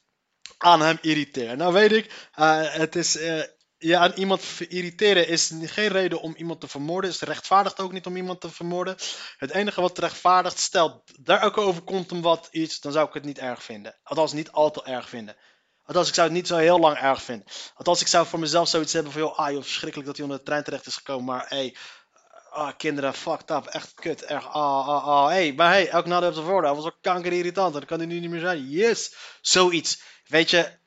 aan 0.58 0.80
hem 0.80 0.98
irriteer. 1.00 1.56
Nou 1.56 1.72
weet 1.72 1.92
ik, 1.92 2.28
eh, 2.32 2.72
het 2.72 2.96
is, 2.96 3.16
je 3.78 3.96
aan 3.96 4.12
iemand 4.12 4.42
irriteren 4.68 5.28
is 5.28 5.52
geen 5.60 5.88
reden 5.88 6.20
om 6.20 6.34
iemand 6.36 6.60
te 6.60 6.68
vermoorden. 6.68 7.10
Is 7.10 7.20
rechtvaardigt 7.20 7.80
ook 7.80 7.92
niet 7.92 8.06
om 8.06 8.16
iemand 8.16 8.40
te 8.40 8.50
vermoorden. 8.50 8.96
Het 9.36 9.50
enige 9.50 9.80
wat 9.80 9.98
rechtvaardigt, 9.98 10.58
stel 10.58 11.04
daar 11.20 11.42
ook 11.42 11.58
overkomt 11.58 12.10
hem 12.10 12.22
wat 12.22 12.48
iets, 12.50 12.80
dan 12.80 12.92
zou 12.92 13.08
ik 13.08 13.14
het 13.14 13.24
niet 13.24 13.38
erg 13.38 13.62
vinden. 13.62 13.96
Althans, 14.02 14.32
niet 14.32 14.52
al 14.52 14.70
te 14.70 14.82
erg 14.84 15.08
vinden. 15.08 15.36
Althans, 15.84 16.08
ik 16.08 16.14
zou 16.14 16.26
het 16.26 16.36
niet 16.36 16.46
zo 16.46 16.56
heel 16.56 16.78
lang 16.78 16.96
erg 16.96 17.22
vinden. 17.22 17.46
Althans, 17.74 18.00
ik 18.00 18.06
zou 18.06 18.26
voor 18.26 18.38
mezelf 18.38 18.68
zoiets 18.68 18.92
hebben 18.92 19.12
van, 19.12 19.20
joh, 19.20 19.38
ah 19.38 19.50
joh, 19.50 19.62
verschrikkelijk 19.62 20.06
dat 20.06 20.16
hij 20.16 20.24
onder 20.24 20.40
de 20.40 20.48
trein 20.50 20.64
terecht 20.64 20.86
is 20.86 20.96
gekomen, 20.96 21.24
maar 21.24 21.46
hey, 21.48 21.76
ah, 22.50 22.72
kinderen, 22.76 23.14
fucked 23.14 23.50
up, 23.50 23.66
echt 23.66 23.94
kut, 23.94 24.24
erg, 24.24 24.46
ah, 24.46 24.88
ah, 24.88 25.06
ah, 25.06 25.26
hey, 25.26 25.52
maar 25.52 25.70
hey, 25.70 25.88
elk 25.88 26.06
nadeel 26.06 26.22
heeft 26.22 26.34
zijn 26.34 26.48
voordeel, 26.48 26.74
was 26.74 26.84
ook 26.84 26.98
kanker 27.00 27.32
irritant, 27.32 27.72
dan 27.72 27.84
kan 27.84 27.98
hij 27.98 28.06
nu 28.06 28.20
niet 28.20 28.30
meer 28.30 28.40
zijn, 28.40 28.68
yes, 28.68 29.14
zoiets. 29.40 30.02
Weet 30.26 30.50
je, 30.50 30.78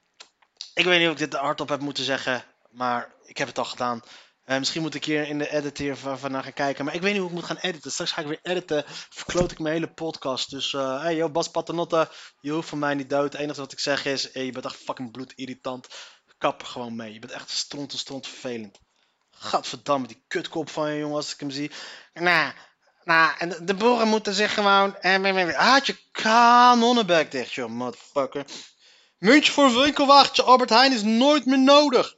ik 0.74 0.86
weet 0.86 1.00
niet 1.00 1.08
of 1.08 1.14
ik 1.14 1.32
dit 1.32 1.34
hardop 1.34 1.70
heb 1.70 1.80
moeten 1.80 2.04
zeggen, 2.04 2.44
maar 2.72 3.14
ik 3.24 3.38
heb 3.38 3.48
het 3.48 3.58
al 3.58 3.66
gedaan. 3.66 4.02
Eh, 4.44 4.58
misschien 4.58 4.82
moet 4.82 4.96
ik 4.96 5.06
hier 5.06 5.28
in 5.28 5.38
de 5.38 5.52
edit 5.52 6.00
van, 6.00 6.32
naar 6.32 6.44
gaan 6.44 6.54
kijken. 6.54 6.86
Maar 6.86 6.94
ik 6.94 7.02
weet 7.02 7.12
niet 7.12 7.22
hoe 7.22 7.30
ik 7.30 7.36
moet 7.36 7.46
gaan 7.46 7.58
editen. 7.58 7.92
Straks 7.92 8.12
ga 8.12 8.22
ik 8.22 8.28
weer 8.28 8.40
editen. 8.42 8.84
Verkloot 9.10 9.52
ik 9.52 9.60
mijn 9.60 9.74
hele 9.74 9.94
podcast. 9.94 10.50
Dus, 10.50 10.74
eh 10.74 11.02
hey, 11.02 11.16
yo, 11.16 11.30
Bas 11.30 11.50
Paternotte. 11.50 12.10
Je 12.42 12.52
hoeft 12.52 12.70
van 12.70 12.80
mij 12.80 12.94
niet 12.94 13.10
dood. 13.10 13.34
Het 13.34 13.42
enige 13.42 13.60
wat 13.60 13.72
ik 13.72 13.80
zeg 13.80 14.06
is, 14.06 14.30
je 14.34 14.52
bent 14.52 14.66
echt 14.66 14.76
fucking 14.76 15.12
bloedirritant. 15.12 15.88
Kap 16.38 16.64
gewoon 16.64 16.96
mee. 16.96 17.14
Je 17.14 17.20
bent 17.20 17.32
echt 17.32 17.50
stront 17.50 17.92
en 17.92 17.98
stront 17.98 18.28
vervelend. 18.28 18.80
Gadverdamme, 19.32 20.08
die 20.08 20.24
kutkop 20.28 20.70
van 20.70 20.92
je 20.92 21.00
jongen, 21.00 21.16
als 21.16 21.34
ik 21.34 21.40
hem 21.40 21.50
zie. 21.50 21.72
Nou, 22.14 22.54
nou, 23.04 23.34
en 23.38 23.50
de, 23.50 23.64
de 23.64 23.74
boeren 23.74 24.08
moeten 24.08 24.34
zich 24.34 24.54
gewoon... 24.54 24.98
Eh, 24.98 25.56
haat 25.56 25.86
je 25.86 25.98
kanonnenbek 26.12 27.32
dicht, 27.32 27.54
joh, 27.54 27.70
motherfucker. 27.70 28.46
Muntje 29.18 29.52
voor 29.52 29.82
winkelwagentje 29.82 30.44
Albert 30.44 30.70
Heijn 30.70 30.94
is 30.94 31.04
nooit 31.04 31.46
meer 31.46 31.60
nodig. 31.60 32.16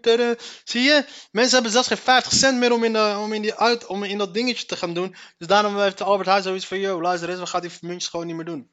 Tudun. 0.00 0.36
Zie 0.64 0.82
je? 0.82 1.04
Mensen 1.30 1.54
hebben 1.54 1.72
zelfs 1.72 1.88
geen 1.88 1.96
50 1.96 2.32
cent 2.32 2.58
meer 2.58 2.72
om 2.72 2.84
in, 2.84 2.92
de, 2.92 3.16
om, 3.20 3.32
in 3.32 3.42
die 3.42 3.54
uit, 3.54 3.86
om 3.86 4.02
in 4.02 4.18
dat 4.18 4.34
dingetje 4.34 4.66
te 4.66 4.76
gaan 4.76 4.94
doen. 4.94 5.16
Dus 5.38 5.46
daarom 5.46 5.78
heeft 5.78 6.02
Albert 6.02 6.28
Heijn 6.28 6.42
zoiets 6.42 6.66
van: 6.66 6.78
yo, 6.78 7.00
luister 7.00 7.28
eens, 7.30 7.38
we 7.38 7.46
gaan 7.46 7.60
die 7.60 7.70
muntjes 7.80 8.10
gewoon 8.10 8.26
niet 8.26 8.36
meer 8.36 8.44
doen. 8.44 8.72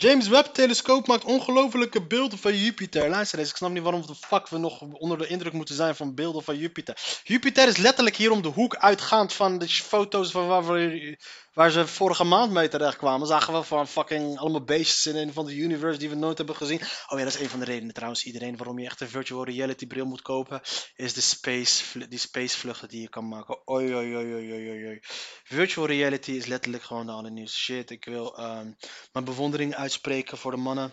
James 0.00 0.28
Webb 0.28 0.54
telescoop 0.54 1.06
maakt 1.06 1.24
ongelofelijke 1.24 2.06
beelden 2.06 2.38
van 2.38 2.56
Jupiter. 2.56 3.08
Luister 3.08 3.38
eens, 3.38 3.50
ik 3.50 3.56
snap 3.56 3.70
niet 3.70 3.82
waarom 3.82 4.06
de 4.06 4.14
fuck 4.14 4.48
we 4.48 4.58
nog 4.58 4.80
onder 4.80 5.18
de 5.18 5.26
indruk 5.26 5.52
moeten 5.52 5.74
zijn 5.74 5.96
van 5.96 6.14
beelden 6.14 6.42
van 6.42 6.58
Jupiter. 6.58 7.20
Jupiter 7.24 7.68
is 7.68 7.76
letterlijk 7.76 8.16
hier 8.16 8.30
om 8.30 8.42
de 8.42 8.48
hoek 8.48 8.76
uitgaand 8.76 9.32
van 9.32 9.58
de 9.58 9.68
foto's 9.68 10.30
van 10.30 10.46
waar, 10.46 10.66
we, 10.66 11.18
waar 11.58 11.70
ze 11.70 11.86
vorige 11.86 12.24
maand 12.24 12.52
mee 12.52 12.68
terecht 12.68 12.96
kwamen. 12.96 13.26
Zagen 13.26 13.54
we 13.54 13.62
van 13.62 13.88
fucking 13.88 14.38
allemaal 14.38 14.64
beestjes 14.64 15.06
in 15.06 15.16
een 15.16 15.32
van 15.32 15.46
de 15.46 15.56
universe 15.56 15.98
die 15.98 16.08
we 16.08 16.14
nooit 16.14 16.38
hebben 16.38 16.56
gezien. 16.56 16.80
Oh 16.80 17.18
ja, 17.18 17.24
dat 17.24 17.34
is 17.34 17.40
een 17.40 17.48
van 17.48 17.58
de 17.58 17.64
redenen 17.64 17.94
trouwens. 17.94 18.24
Iedereen 18.24 18.56
waarom 18.56 18.78
je 18.78 18.86
echt 18.86 19.00
een 19.00 19.08
virtual 19.08 19.44
reality 19.44 19.86
bril 19.86 20.04
moet 20.04 20.22
kopen, 20.22 20.60
is 20.96 21.14
de 21.14 21.20
space, 21.20 22.08
die 22.08 22.18
space 22.18 22.58
vluchten 22.58 22.88
die 22.88 23.00
je 23.00 23.08
kan 23.08 23.28
maken. 23.28 23.66
Oi, 23.66 23.94
oi, 23.94 24.16
oi, 24.16 24.34
oi, 24.34 24.52
oi, 24.52 24.86
oi. 24.86 24.98
Virtual 25.44 25.86
reality 25.86 26.30
is 26.30 26.46
letterlijk 26.46 26.82
gewoon 26.82 27.06
de 27.06 27.12
allernieuwste 27.12 27.58
shit. 27.58 27.90
Ik 27.90 28.04
wil 28.04 28.38
um, 28.40 28.76
mijn 29.12 29.24
bewondering 29.24 29.74
uitspreken 29.74 30.38
voor 30.38 30.50
de 30.50 30.56
mannen 30.56 30.92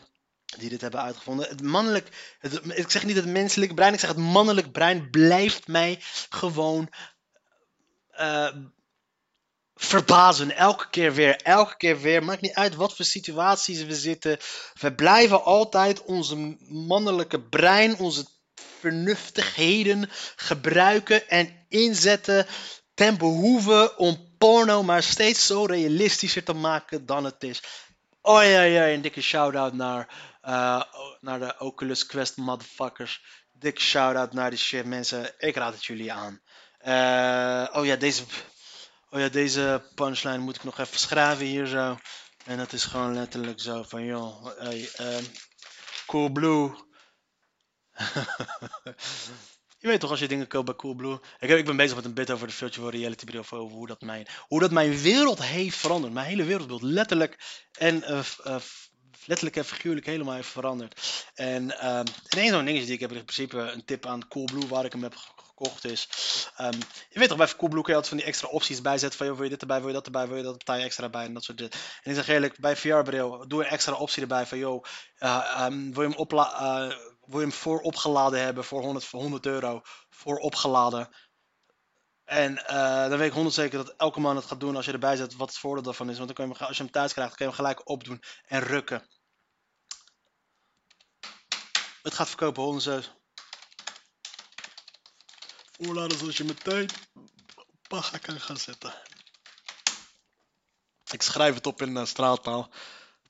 die 0.58 0.70
dit 0.70 0.82
hebben 0.82 1.02
uitgevonden. 1.02 1.48
Het 1.48 1.64
mannelijk, 1.64 2.36
het, 2.40 2.78
ik 2.78 2.90
zeg 2.92 3.06
niet 3.06 3.16
het 3.16 3.26
menselijk 3.26 3.76
brein, 3.76 3.94
ik 3.94 4.00
zeg 4.00 4.10
het 4.10 4.18
mannelijk 4.18 4.72
brein 4.72 5.10
blijft 5.10 5.68
mij 5.68 6.00
gewoon 6.30 6.90
uh, 8.20 8.48
verbazen. 9.76 10.56
Elke 10.56 10.90
keer 10.90 11.14
weer, 11.14 11.36
elke 11.36 11.78
keer 11.78 12.02
weer. 12.02 12.24
Maakt 12.24 12.42
niet 12.42 12.54
uit 12.54 12.76
wat 12.76 12.96
voor 12.96 13.06
situaties 13.06 13.84
we 13.84 13.96
zitten. 13.96 14.38
We 14.74 14.94
blijven 14.94 15.44
altijd 15.44 16.04
onze 16.04 16.58
mannelijke 16.70 17.42
brein, 17.42 17.98
onze 17.98 18.26
vernuftigheden 18.80 20.10
gebruiken 20.36 21.30
en 21.30 21.66
inzetten 21.70 22.46
ten 22.94 23.18
behoeve 23.18 23.94
om 23.98 24.34
porno 24.38 24.84
maar 24.84 25.04
steeds 25.04 25.46
zo 25.46 25.66
realistischer 25.66 26.44
te 26.44 26.54
maken 26.54 27.06
dan 27.06 27.24
het 27.24 27.44
is. 27.44 27.64
Oh 28.22 28.44
ja, 28.44 28.62
ja, 28.62 28.88
een 28.88 29.02
dikke 29.02 29.22
shout-out 29.22 29.74
naar, 29.74 30.10
uh, 30.44 30.82
naar 31.20 31.40
de 31.40 31.56
Oculus 31.60 32.06
Quest 32.06 32.38
motherfuckers. 32.38 33.24
Dikke 33.52 33.82
shout-out 33.82 34.34
naar 34.34 34.50
die 34.50 34.60
shit 34.60 34.86
mensen. 34.86 35.32
Ik 35.38 35.56
raad 35.56 35.74
het 35.74 35.86
jullie 35.86 36.14
aan. 36.14 36.42
Uh, 36.88 37.78
oh 37.78 37.86
ja, 37.86 37.96
deze 37.96 38.24
Oh 39.16 39.22
ja, 39.22 39.30
deze 39.30 39.84
punchline 39.94 40.38
moet 40.38 40.56
ik 40.56 40.64
nog 40.64 40.80
even 40.80 41.00
schrijven 41.00 41.46
hier 41.46 41.66
zo. 41.66 41.98
En 42.46 42.58
dat 42.58 42.74
is 42.74 42.84
gewoon 42.84 43.14
letterlijk 43.14 43.60
zo 43.60 43.84
van, 43.84 44.06
joh, 44.06 44.46
hey, 44.58 44.90
Cool 46.06 46.30
Blue. 46.30 46.76
je 49.80 49.88
weet 49.88 50.00
toch 50.00 50.10
als 50.10 50.20
je 50.20 50.28
dingen 50.28 50.48
koopt 50.48 50.66
bij 50.66 50.76
Cool 50.76 50.94
Blue. 50.94 51.20
Ik, 51.40 51.50
ik 51.50 51.66
ben 51.66 51.76
bezig 51.76 51.96
met 51.96 52.06
een 52.06 52.14
bit 52.14 52.32
over 52.32 52.48
de 52.48 52.54
virtual 52.54 52.90
reality 52.90 53.26
bril, 53.26 53.40
over 53.40 53.58
hoe 53.58 53.88
dat, 53.88 54.02
mijn, 54.02 54.28
hoe 54.48 54.60
dat 54.60 54.72
mijn 54.72 54.98
wereld 54.98 55.44
heeft 55.44 55.78
veranderd. 55.78 56.14
Mijn 56.14 56.28
hele 56.28 56.44
wereldbeeld 56.44 56.82
letterlijk 56.82 57.66
en 57.72 57.96
uh, 57.96 58.20
uh, 58.46 58.56
letterlijk 59.26 59.56
en 59.56 59.66
figuurlijk 59.66 60.06
helemaal 60.06 60.36
heeft 60.36 60.50
veranderd. 60.50 61.26
En, 61.34 61.64
uh, 61.64 62.00
en 62.00 62.08
een 62.30 62.50
zo'n 62.50 62.66
dingetje 62.66 62.86
die 62.86 62.96
ik 62.96 63.00
heb 63.00 63.12
in 63.12 63.26
principe 63.26 63.58
een 63.58 63.86
tip 63.86 64.06
aan 64.06 64.28
Coolblue 64.28 64.68
waar 64.68 64.86
ik 64.86 64.92
hem 64.92 65.04
heb 65.04 65.16
gekocht 65.56 65.86
is. 65.86 66.08
Um, 66.62 66.80
je 67.10 67.20
weet 67.20 67.28
toch, 67.28 67.38
bij 67.38 67.56
Coolblue 67.56 67.84
je 67.86 67.88
altijd 67.88 68.08
van 68.08 68.18
die 68.18 68.26
extra 68.26 68.48
opties 68.48 68.82
bijzetten. 68.82 69.18
Van, 69.18 69.28
joh, 69.28 69.36
wil 69.36 69.46
je 69.46 69.52
dit 69.52 69.62
erbij, 69.62 69.80
wil 69.80 69.88
je 69.88 69.94
dat 69.94 70.06
erbij, 70.06 70.28
wil 70.28 70.38
je 70.38 70.44
dat 70.44 70.58
betaal 70.58 70.76
je 70.76 70.84
extra 70.84 71.10
bij 71.10 71.26
en 71.26 71.34
dat 71.34 71.44
soort 71.44 71.58
dingen. 71.58 71.74
En 71.74 72.12
ik 72.12 72.16
zeg 72.16 72.28
eerlijk, 72.28 72.60
bij 72.60 72.76
VR-bril, 72.76 73.48
doe 73.48 73.64
een 73.64 73.70
extra 73.70 73.94
optie 73.94 74.22
erbij 74.22 74.46
van, 74.46 74.58
joh, 74.58 74.84
uh, 75.20 75.66
um, 75.66 75.94
wil, 75.94 76.04
je 76.04 76.10
hem 76.10 76.18
opla 76.18 76.62
uh, 76.62 76.98
wil 77.26 77.40
je 77.40 77.46
hem 77.46 77.52
voor 77.52 77.80
opgeladen 77.82 78.42
hebben 78.42 78.64
voor 78.64 78.82
100, 78.82 79.06
voor 79.06 79.20
100 79.22 79.46
euro. 79.46 79.82
Voor 80.10 80.38
opgeladen. 80.38 81.10
En 82.24 82.52
uh, 82.52 83.10
dan 83.10 83.18
weet 83.18 83.28
ik 83.28 83.34
100 83.34 83.56
zeker 83.56 83.78
dat 83.78 83.94
elke 83.98 84.20
man 84.20 84.36
het 84.36 84.46
gaat 84.46 84.60
doen 84.60 84.76
als 84.76 84.86
je 84.86 84.92
erbij 84.92 85.16
zet 85.16 85.36
wat 85.36 85.50
het 85.50 85.58
voordeel 85.58 85.84
daarvan 85.84 86.10
is. 86.10 86.16
Want 86.18 86.28
dan 86.28 86.36
kun 86.36 86.48
je 86.48 86.54
hem, 86.58 86.68
als 86.68 86.78
je 86.78 86.84
hem 86.84 86.92
thuis 86.92 87.14
krijgt, 87.14 87.36
kun 87.36 87.46
je 87.46 87.52
hem 87.52 87.62
gelijk 87.62 87.90
opdoen 87.90 88.24
en 88.46 88.60
rukken. 88.60 89.08
Het 92.02 92.14
gaat 92.14 92.28
verkopen 92.28 92.64
107 92.64 93.25
voorladen 95.78 96.18
zodat 96.18 96.36
je 96.36 96.44
meteen 96.44 96.90
paga 97.88 98.18
kan 98.18 98.40
gaan 98.40 98.58
zetten. 98.58 98.94
Ik 101.12 101.22
schrijf 101.22 101.54
het 101.54 101.68
op 101.68 101.82
in 101.82 101.96
uh, 101.96 102.06
straaltaal. 102.06 102.70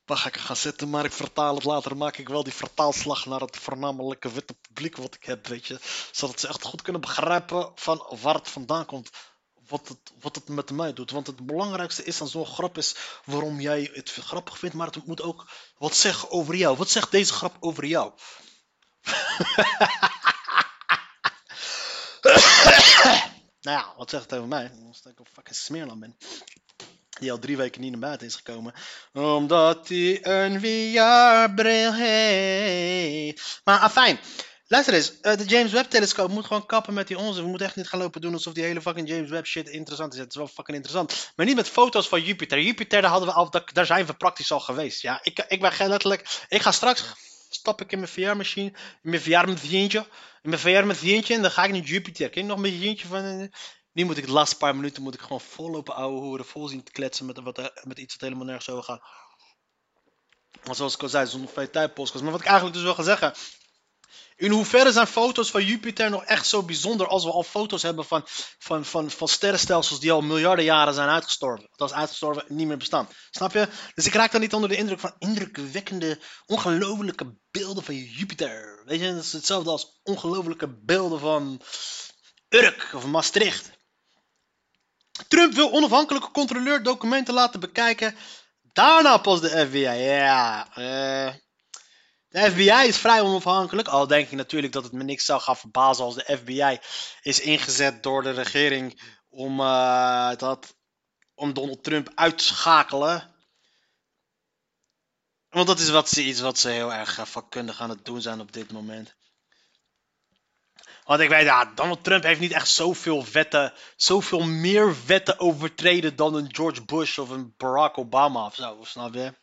Paga 0.05 0.29
kan 0.29 0.41
gaan 0.41 0.55
zetten, 0.55 0.89
maar 0.89 1.05
ik 1.05 1.11
vertaal 1.11 1.55
het 1.55 1.63
later. 1.63 1.97
maak 1.97 2.17
ik 2.17 2.29
wel 2.29 2.43
die 2.43 2.53
vertaalslag 2.53 3.25
naar 3.25 3.39
het 3.39 3.57
voornamelijke 3.57 4.31
witte 4.31 4.53
publiek 4.53 4.97
wat 4.97 5.15
ik 5.15 5.23
heb, 5.23 5.47
weet 5.47 5.67
je. 5.67 5.79
Zodat 6.11 6.39
ze 6.39 6.47
echt 6.47 6.63
goed 6.63 6.81
kunnen 6.81 7.01
begrijpen 7.01 7.71
van 7.75 8.17
waar 8.21 8.33
het 8.33 8.49
vandaan 8.49 8.85
komt. 8.85 9.09
Wat 9.67 9.87
het, 9.87 10.11
wat 10.19 10.35
het 10.35 10.47
met 10.47 10.71
mij 10.71 10.93
doet. 10.93 11.11
Want 11.11 11.27
het 11.27 11.45
belangrijkste 11.45 12.03
is 12.03 12.17
dan 12.17 12.27
zo'n 12.27 12.45
grap 12.45 12.77
is 12.77 12.95
waarom 13.25 13.59
jij 13.61 13.89
het 13.93 14.11
grappig 14.11 14.57
vindt. 14.57 14.75
Maar 14.75 14.87
het 14.87 15.05
moet 15.05 15.21
ook 15.21 15.47
wat 15.77 15.95
zeggen 15.95 16.31
over 16.31 16.55
jou. 16.55 16.77
Wat 16.77 16.89
zegt 16.89 17.11
deze 17.11 17.33
grap 17.33 17.55
over 17.59 17.85
jou? 17.85 18.11
nou 23.61 23.77
ja, 23.77 23.93
wat 23.97 24.09
zegt 24.09 24.23
het 24.23 24.33
over 24.33 24.47
mij? 24.47 24.71
Omdat 24.77 25.05
ik 25.05 25.19
een 25.19 25.25
fucking 25.33 25.55
smeerland 25.55 25.99
ben. 25.99 26.17
Die 27.19 27.31
al 27.31 27.39
drie 27.39 27.57
weken 27.57 27.81
niet 27.81 27.91
naar 27.91 27.99
buiten 27.99 28.27
is 28.27 28.35
gekomen. 28.35 28.73
Omdat 29.13 29.87
hij 29.87 30.25
een 30.25 30.59
VR-bril 30.59 31.93
heeft. 31.93 33.61
Maar 33.63 33.79
afijn. 33.79 34.19
Luister 34.67 34.93
eens, 34.93 35.19
eh, 35.21 35.37
de 35.37 35.45
James 35.45 35.71
Webb 35.71 35.89
telescoop 35.89 36.29
moet 36.29 36.45
gewoon 36.45 36.65
kappen 36.65 36.93
met 36.93 37.07
die 37.07 37.17
onze. 37.17 37.41
We 37.41 37.47
moeten 37.47 37.67
echt 37.67 37.75
niet 37.75 37.87
gaan 37.87 37.99
lopen 37.99 38.21
doen 38.21 38.33
alsof 38.33 38.53
die 38.53 38.63
hele 38.63 38.81
fucking 38.81 39.07
James 39.07 39.29
Webb 39.29 39.45
shit 39.45 39.69
interessant 39.69 40.13
is. 40.13 40.19
Het 40.19 40.29
is 40.29 40.35
wel 40.35 40.47
fucking 40.47 40.77
interessant. 40.77 41.31
Maar 41.35 41.45
niet 41.45 41.55
met 41.55 41.69
foto's 41.69 42.07
van 42.07 42.21
Jupiter. 42.21 42.59
Jupiter, 42.59 43.01
daar, 43.01 43.09
hadden 43.09 43.29
we 43.29 43.35
al, 43.35 43.49
daar 43.73 43.85
zijn 43.85 44.05
we 44.05 44.13
praktisch 44.13 44.51
al 44.51 44.59
geweest. 44.59 45.01
Ja, 45.01 45.19
ik, 45.23 45.45
ik 45.47 45.61
ben 45.61 45.87
letterlijk. 45.87 46.45
Ik 46.47 46.61
ga 46.61 46.71
straks 46.71 47.03
stap 47.55 47.81
ik 47.81 47.91
in 47.91 47.99
mijn 47.99 48.11
VR-machine, 48.11 48.67
in 49.03 49.09
mijn 49.09 49.21
VR-machientje, 49.21 50.07
in 50.41 50.49
mijn 50.49 50.61
VR-machientje 50.61 51.33
en 51.33 51.41
dan 51.41 51.51
ga 51.51 51.63
ik 51.63 51.71
naar 51.71 51.81
Jupiter. 51.81 52.29
Ken 52.29 52.41
je 52.41 52.47
nog 52.47 52.57
een 52.57 52.71
machientje 52.71 53.07
van... 53.07 53.25
Uh, 53.25 53.47
nu 53.91 54.05
moet 54.05 54.17
ik 54.17 54.25
de 54.25 54.31
laatste 54.31 54.57
paar 54.57 54.75
minuten 54.75 55.03
moet 55.03 55.13
ik 55.13 55.21
gewoon 55.21 55.41
vollopen 55.41 55.95
ouwe 55.95 56.19
hoeren, 56.19 56.45
vol 56.45 56.67
zien 56.67 56.83
te 56.83 56.91
kletsen 56.91 57.25
met, 57.25 57.39
wat, 57.39 57.71
met 57.83 57.99
iets 57.99 58.13
wat 58.13 58.21
helemaal 58.21 58.45
nergens 58.45 58.69
over 58.69 58.83
gaat. 58.83 59.01
Maar 60.65 60.75
zoals 60.75 60.93
ik 60.93 61.01
al 61.01 61.09
zei, 61.09 61.27
zonder 61.27 61.49
veel 61.49 61.69
tijd. 61.69 61.97
Maar 61.97 62.31
wat 62.31 62.39
ik 62.39 62.45
eigenlijk 62.45 62.75
dus 62.75 62.83
wil 62.83 62.95
gaan 62.95 63.03
zeggen, 63.03 63.33
in 64.35 64.51
hoeverre 64.51 64.91
zijn 64.91 65.07
foto's 65.07 65.51
van 65.51 65.65
Jupiter 65.65 66.09
nog 66.09 66.23
echt 66.23 66.47
zo 66.47 66.63
bijzonder 66.63 67.07
als 67.07 67.23
we 67.23 67.31
al 67.31 67.43
foto's 67.43 67.81
hebben 67.81 68.05
van, 68.05 68.21
van, 68.57 68.85
van, 68.85 69.11
van 69.11 69.27
sterrenstelsels 69.27 69.99
die 69.99 70.11
al 70.11 70.21
miljarden 70.21 70.65
jaren 70.65 70.93
zijn 70.93 71.09
uitgestorven? 71.09 71.69
Dat 71.75 71.89
is 71.89 71.95
uitgestorven 71.95 72.43
niet 72.47 72.67
meer 72.67 72.77
bestaan. 72.77 73.07
Snap 73.29 73.53
je? 73.53 73.67
Dus 73.93 74.05
ik 74.05 74.13
raak 74.13 74.31
dan 74.31 74.41
niet 74.41 74.53
onder 74.53 74.69
de 74.69 74.75
indruk 74.75 74.99
van 74.99 75.15
indrukwekkende, 75.17 76.19
ongelofelijke 76.45 77.37
beelden 77.51 77.83
van 77.83 77.95
Jupiter. 77.95 78.81
Weet 78.85 78.99
je, 78.99 79.13
dat 79.13 79.23
is 79.23 79.33
hetzelfde 79.33 79.69
als 79.69 79.99
ongelofelijke 80.03 80.67
beelden 80.67 81.19
van 81.19 81.61
Urk 82.49 82.91
of 82.93 83.05
Maastricht. 83.05 83.71
Trump 85.27 85.53
wil 85.53 85.71
onafhankelijke 85.71 86.31
controleur 86.31 86.83
documenten 86.83 87.33
laten 87.33 87.59
bekijken. 87.59 88.15
Daarna 88.61 89.17
pas 89.17 89.41
de 89.41 89.49
FBI. 89.49 89.79
Ja, 89.79 90.67
eh. 90.75 91.33
De 92.35 92.51
FBI 92.51 92.87
is 92.87 92.97
vrij 92.97 93.21
onafhankelijk, 93.21 93.87
al 93.87 94.07
denk 94.07 94.27
ik 94.27 94.37
natuurlijk 94.37 94.73
dat 94.73 94.83
het 94.83 94.91
me 94.91 95.03
niks 95.03 95.25
zou 95.25 95.41
gaan 95.41 95.57
verbazen 95.57 96.05
als 96.05 96.15
de 96.15 96.37
FBI 96.37 96.79
is 97.21 97.39
ingezet 97.39 98.03
door 98.03 98.23
de 98.23 98.31
regering 98.31 99.01
om, 99.29 99.59
uh, 99.59 100.35
dat, 100.35 100.75
om 101.33 101.53
Donald 101.53 101.83
Trump 101.83 102.11
uit 102.15 102.37
te 102.37 102.43
schakelen. 102.43 103.35
Want 105.49 105.67
dat 105.67 105.79
is 105.79 105.89
wat 105.89 106.09
ze, 106.09 106.23
iets 106.23 106.39
wat 106.39 106.59
ze 106.59 106.69
heel 106.69 106.93
erg 106.93 107.19
uh, 107.19 107.25
vakkundig 107.25 107.81
aan 107.81 107.89
het 107.89 108.05
doen 108.05 108.21
zijn 108.21 108.39
op 108.39 108.53
dit 108.53 108.71
moment. 108.71 109.15
Want 111.03 111.19
ik 111.19 111.29
weet, 111.29 111.45
ja, 111.45 111.65
Donald 111.65 112.03
Trump 112.03 112.23
heeft 112.23 112.39
niet 112.39 112.51
echt 112.51 112.69
zoveel 112.69 113.25
wetten, 113.31 113.73
zoveel 113.95 114.41
meer 114.41 114.95
wetten 115.05 115.39
overtreden 115.39 116.15
dan 116.15 116.35
een 116.35 116.55
George 116.55 116.85
Bush 116.85 117.17
of 117.17 117.29
een 117.29 117.53
Barack 117.57 117.97
Obama 117.97 118.45
of 118.45 118.55
zo, 118.55 118.79
snap 118.83 119.13
je? 119.13 119.33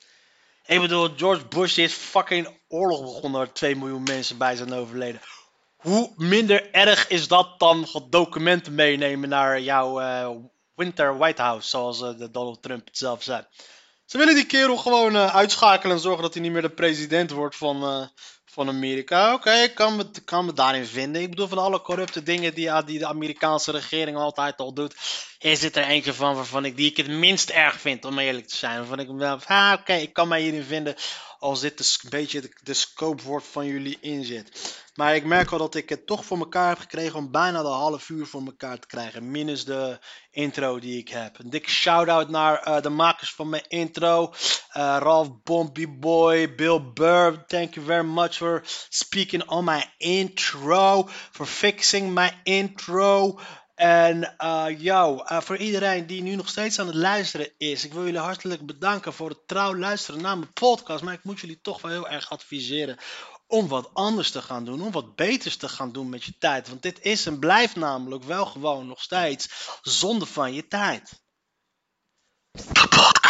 Ik 0.67 0.81
bedoel, 0.81 1.09
George 1.17 1.47
Bush 1.47 1.79
is 1.79 1.93
fucking 1.93 2.61
oorlog 2.69 3.01
begonnen 3.01 3.41
waar 3.41 3.53
2 3.53 3.77
miljoen 3.77 4.03
mensen 4.03 4.39
bij 4.39 4.57
zijn 4.57 4.73
overleden. 4.73 5.21
Hoe 5.77 6.13
minder 6.17 6.71
erg 6.73 7.09
is 7.09 7.29
dat 7.29 7.59
dan 7.59 7.87
documenten 8.11 8.75
meenemen 8.75 9.29
naar 9.29 9.61
jouw 9.61 10.01
uh, 10.01 10.31
Winter 10.75 11.19
White 11.19 11.43
House, 11.43 11.69
zoals 11.69 12.01
uh, 12.01 12.19
de 12.19 12.31
Donald 12.31 12.63
Trump 12.63 12.87
het 12.87 12.99
zelf 12.99 13.23
zei. 13.23 13.47
Ze 14.05 14.19
willen 14.19 14.35
die 14.35 14.47
kerel 14.47 14.77
gewoon 14.77 15.15
uh, 15.15 15.35
uitschakelen 15.35 15.97
en 15.97 16.03
zorgen 16.03 16.23
dat 16.23 16.33
hij 16.35 16.43
niet 16.43 16.53
meer 16.53 16.63
de 16.63 16.71
president 16.71 17.31
wordt 17.31 17.57
van, 17.57 18.11
van 18.45 18.69
Amerika. 18.69 19.35
Oké, 19.35 19.53
ik 19.53 19.75
kan 19.75 19.97
me, 19.97 20.11
kan 20.25 20.45
me 20.45 20.53
daarin 20.53 20.87
vinden. 20.87 21.23
Ik 21.23 21.31
bedoel, 21.31 21.49
van 21.49 21.59
alle 21.59 21.81
corrupte 21.81 22.23
dingen 22.23 22.55
die, 22.55 22.85
die 22.85 22.99
de 22.99 23.07
Amerikaanse 23.07 23.71
regering 23.71 24.17
altijd 24.17 24.57
al 24.59 24.75
doet. 24.75 24.95
Is 25.43 25.61
dit 25.61 25.77
er 25.77 25.85
eentje 25.85 26.15
van 26.15 26.35
waarvan 26.35 26.65
ik 26.65 26.77
die 26.77 26.91
ik 26.91 26.97
het 26.97 27.09
minst 27.09 27.51
erg 27.51 27.81
vind, 27.81 28.05
om 28.05 28.19
eerlijk 28.19 28.49
te 28.49 28.57
zijn. 28.57 28.77
Waarvan 28.77 28.99
ik 28.99 29.09
wel, 29.09 29.39
ah, 29.47 29.75
oké, 29.81 29.93
ik 29.93 30.13
kan 30.13 30.29
mij 30.29 30.41
hierin 30.41 30.65
vinden 30.65 30.97
als 31.39 31.61
dit 31.61 31.81
een 31.81 32.11
beetje 32.11 32.51
de, 32.63 32.75
scope 32.75 33.23
wordt 33.23 33.47
van 33.47 33.67
jullie 33.67 33.99
inzet. 34.01 34.81
Maar 34.95 35.15
ik 35.15 35.25
merk 35.25 35.51
wel 35.51 35.59
dat 35.59 35.75
ik 35.75 35.89
het 35.89 36.07
toch 36.07 36.25
voor 36.25 36.39
elkaar 36.39 36.69
heb 36.69 36.79
gekregen 36.79 37.19
om 37.19 37.31
bijna 37.31 37.63
de 37.63 37.69
half 37.69 38.09
uur 38.09 38.27
voor 38.27 38.43
elkaar 38.45 38.79
te 38.79 38.87
krijgen. 38.87 39.31
Minus 39.31 39.65
de 39.65 39.99
intro 40.31 40.79
die 40.79 40.99
ik 40.99 41.09
heb. 41.09 41.39
Een 41.39 41.51
dikke 41.51 41.71
shout-out 41.71 42.29
naar 42.29 42.69
uh, 42.69 42.81
de 42.81 42.89
makers 42.89 43.33
van 43.33 43.49
mijn 43.49 43.65
intro. 43.69 44.29
Uh, 44.77 44.97
Ralph 44.99 45.43
Bombie 45.43 45.89
Boy, 45.89 46.55
Bill 46.55 46.81
Burr. 46.95 47.45
Thank 47.47 47.75
you 47.75 47.87
very 47.87 48.05
much 48.05 48.37
for 48.37 48.63
speaking 48.89 49.45
on 49.49 49.65
my 49.65 49.85
intro. 49.97 51.09
For 51.31 51.47
fixing 51.47 52.13
my 52.13 52.31
intro. 52.43 53.39
En 53.83 54.35
uh, 54.39 54.65
jou, 54.79 55.23
uh, 55.33 55.41
voor 55.41 55.57
iedereen 55.57 56.07
die 56.07 56.23
nu 56.23 56.35
nog 56.35 56.49
steeds 56.49 56.79
aan 56.79 56.87
het 56.87 56.95
luisteren 56.95 57.51
is, 57.59 57.85
ik 57.85 57.93
wil 57.93 58.05
jullie 58.05 58.21
hartelijk 58.21 58.67
bedanken 58.67 59.13
voor 59.13 59.29
het 59.29 59.49
trouw 59.49 59.77
luisteren 59.77 60.23
naar 60.23 60.39
mijn 60.39 60.53
podcast. 60.53 61.03
Maar 61.03 61.15
ik 61.15 61.25
moet 61.25 61.41
jullie 61.41 61.61
toch 61.61 61.81
wel 61.81 61.91
heel 61.91 62.09
erg 62.09 62.31
adviseren 62.31 62.99
om 63.47 63.69
wat 63.69 63.91
anders 63.93 64.31
te 64.31 64.43
gaan 64.43 64.65
doen, 64.65 64.83
om 64.83 64.91
wat 64.93 65.17
beters 65.17 65.57
te 65.57 65.69
gaan 65.69 65.93
doen 65.93 66.09
met 66.09 66.25
je 66.25 66.39
tijd. 66.39 66.69
Want 66.69 66.83
dit 66.83 67.01
is 67.01 67.27
en 67.27 67.39
blijft 67.39 67.77
namelijk 67.77 68.25
wel 68.25 68.47
gewoon 68.47 68.87
nog 68.87 69.03
steeds 69.03 69.49
zonde 69.83 70.27
van 70.27 70.55
je 70.55 70.69
tijd. 70.69 71.23
Kapot. 72.73 73.21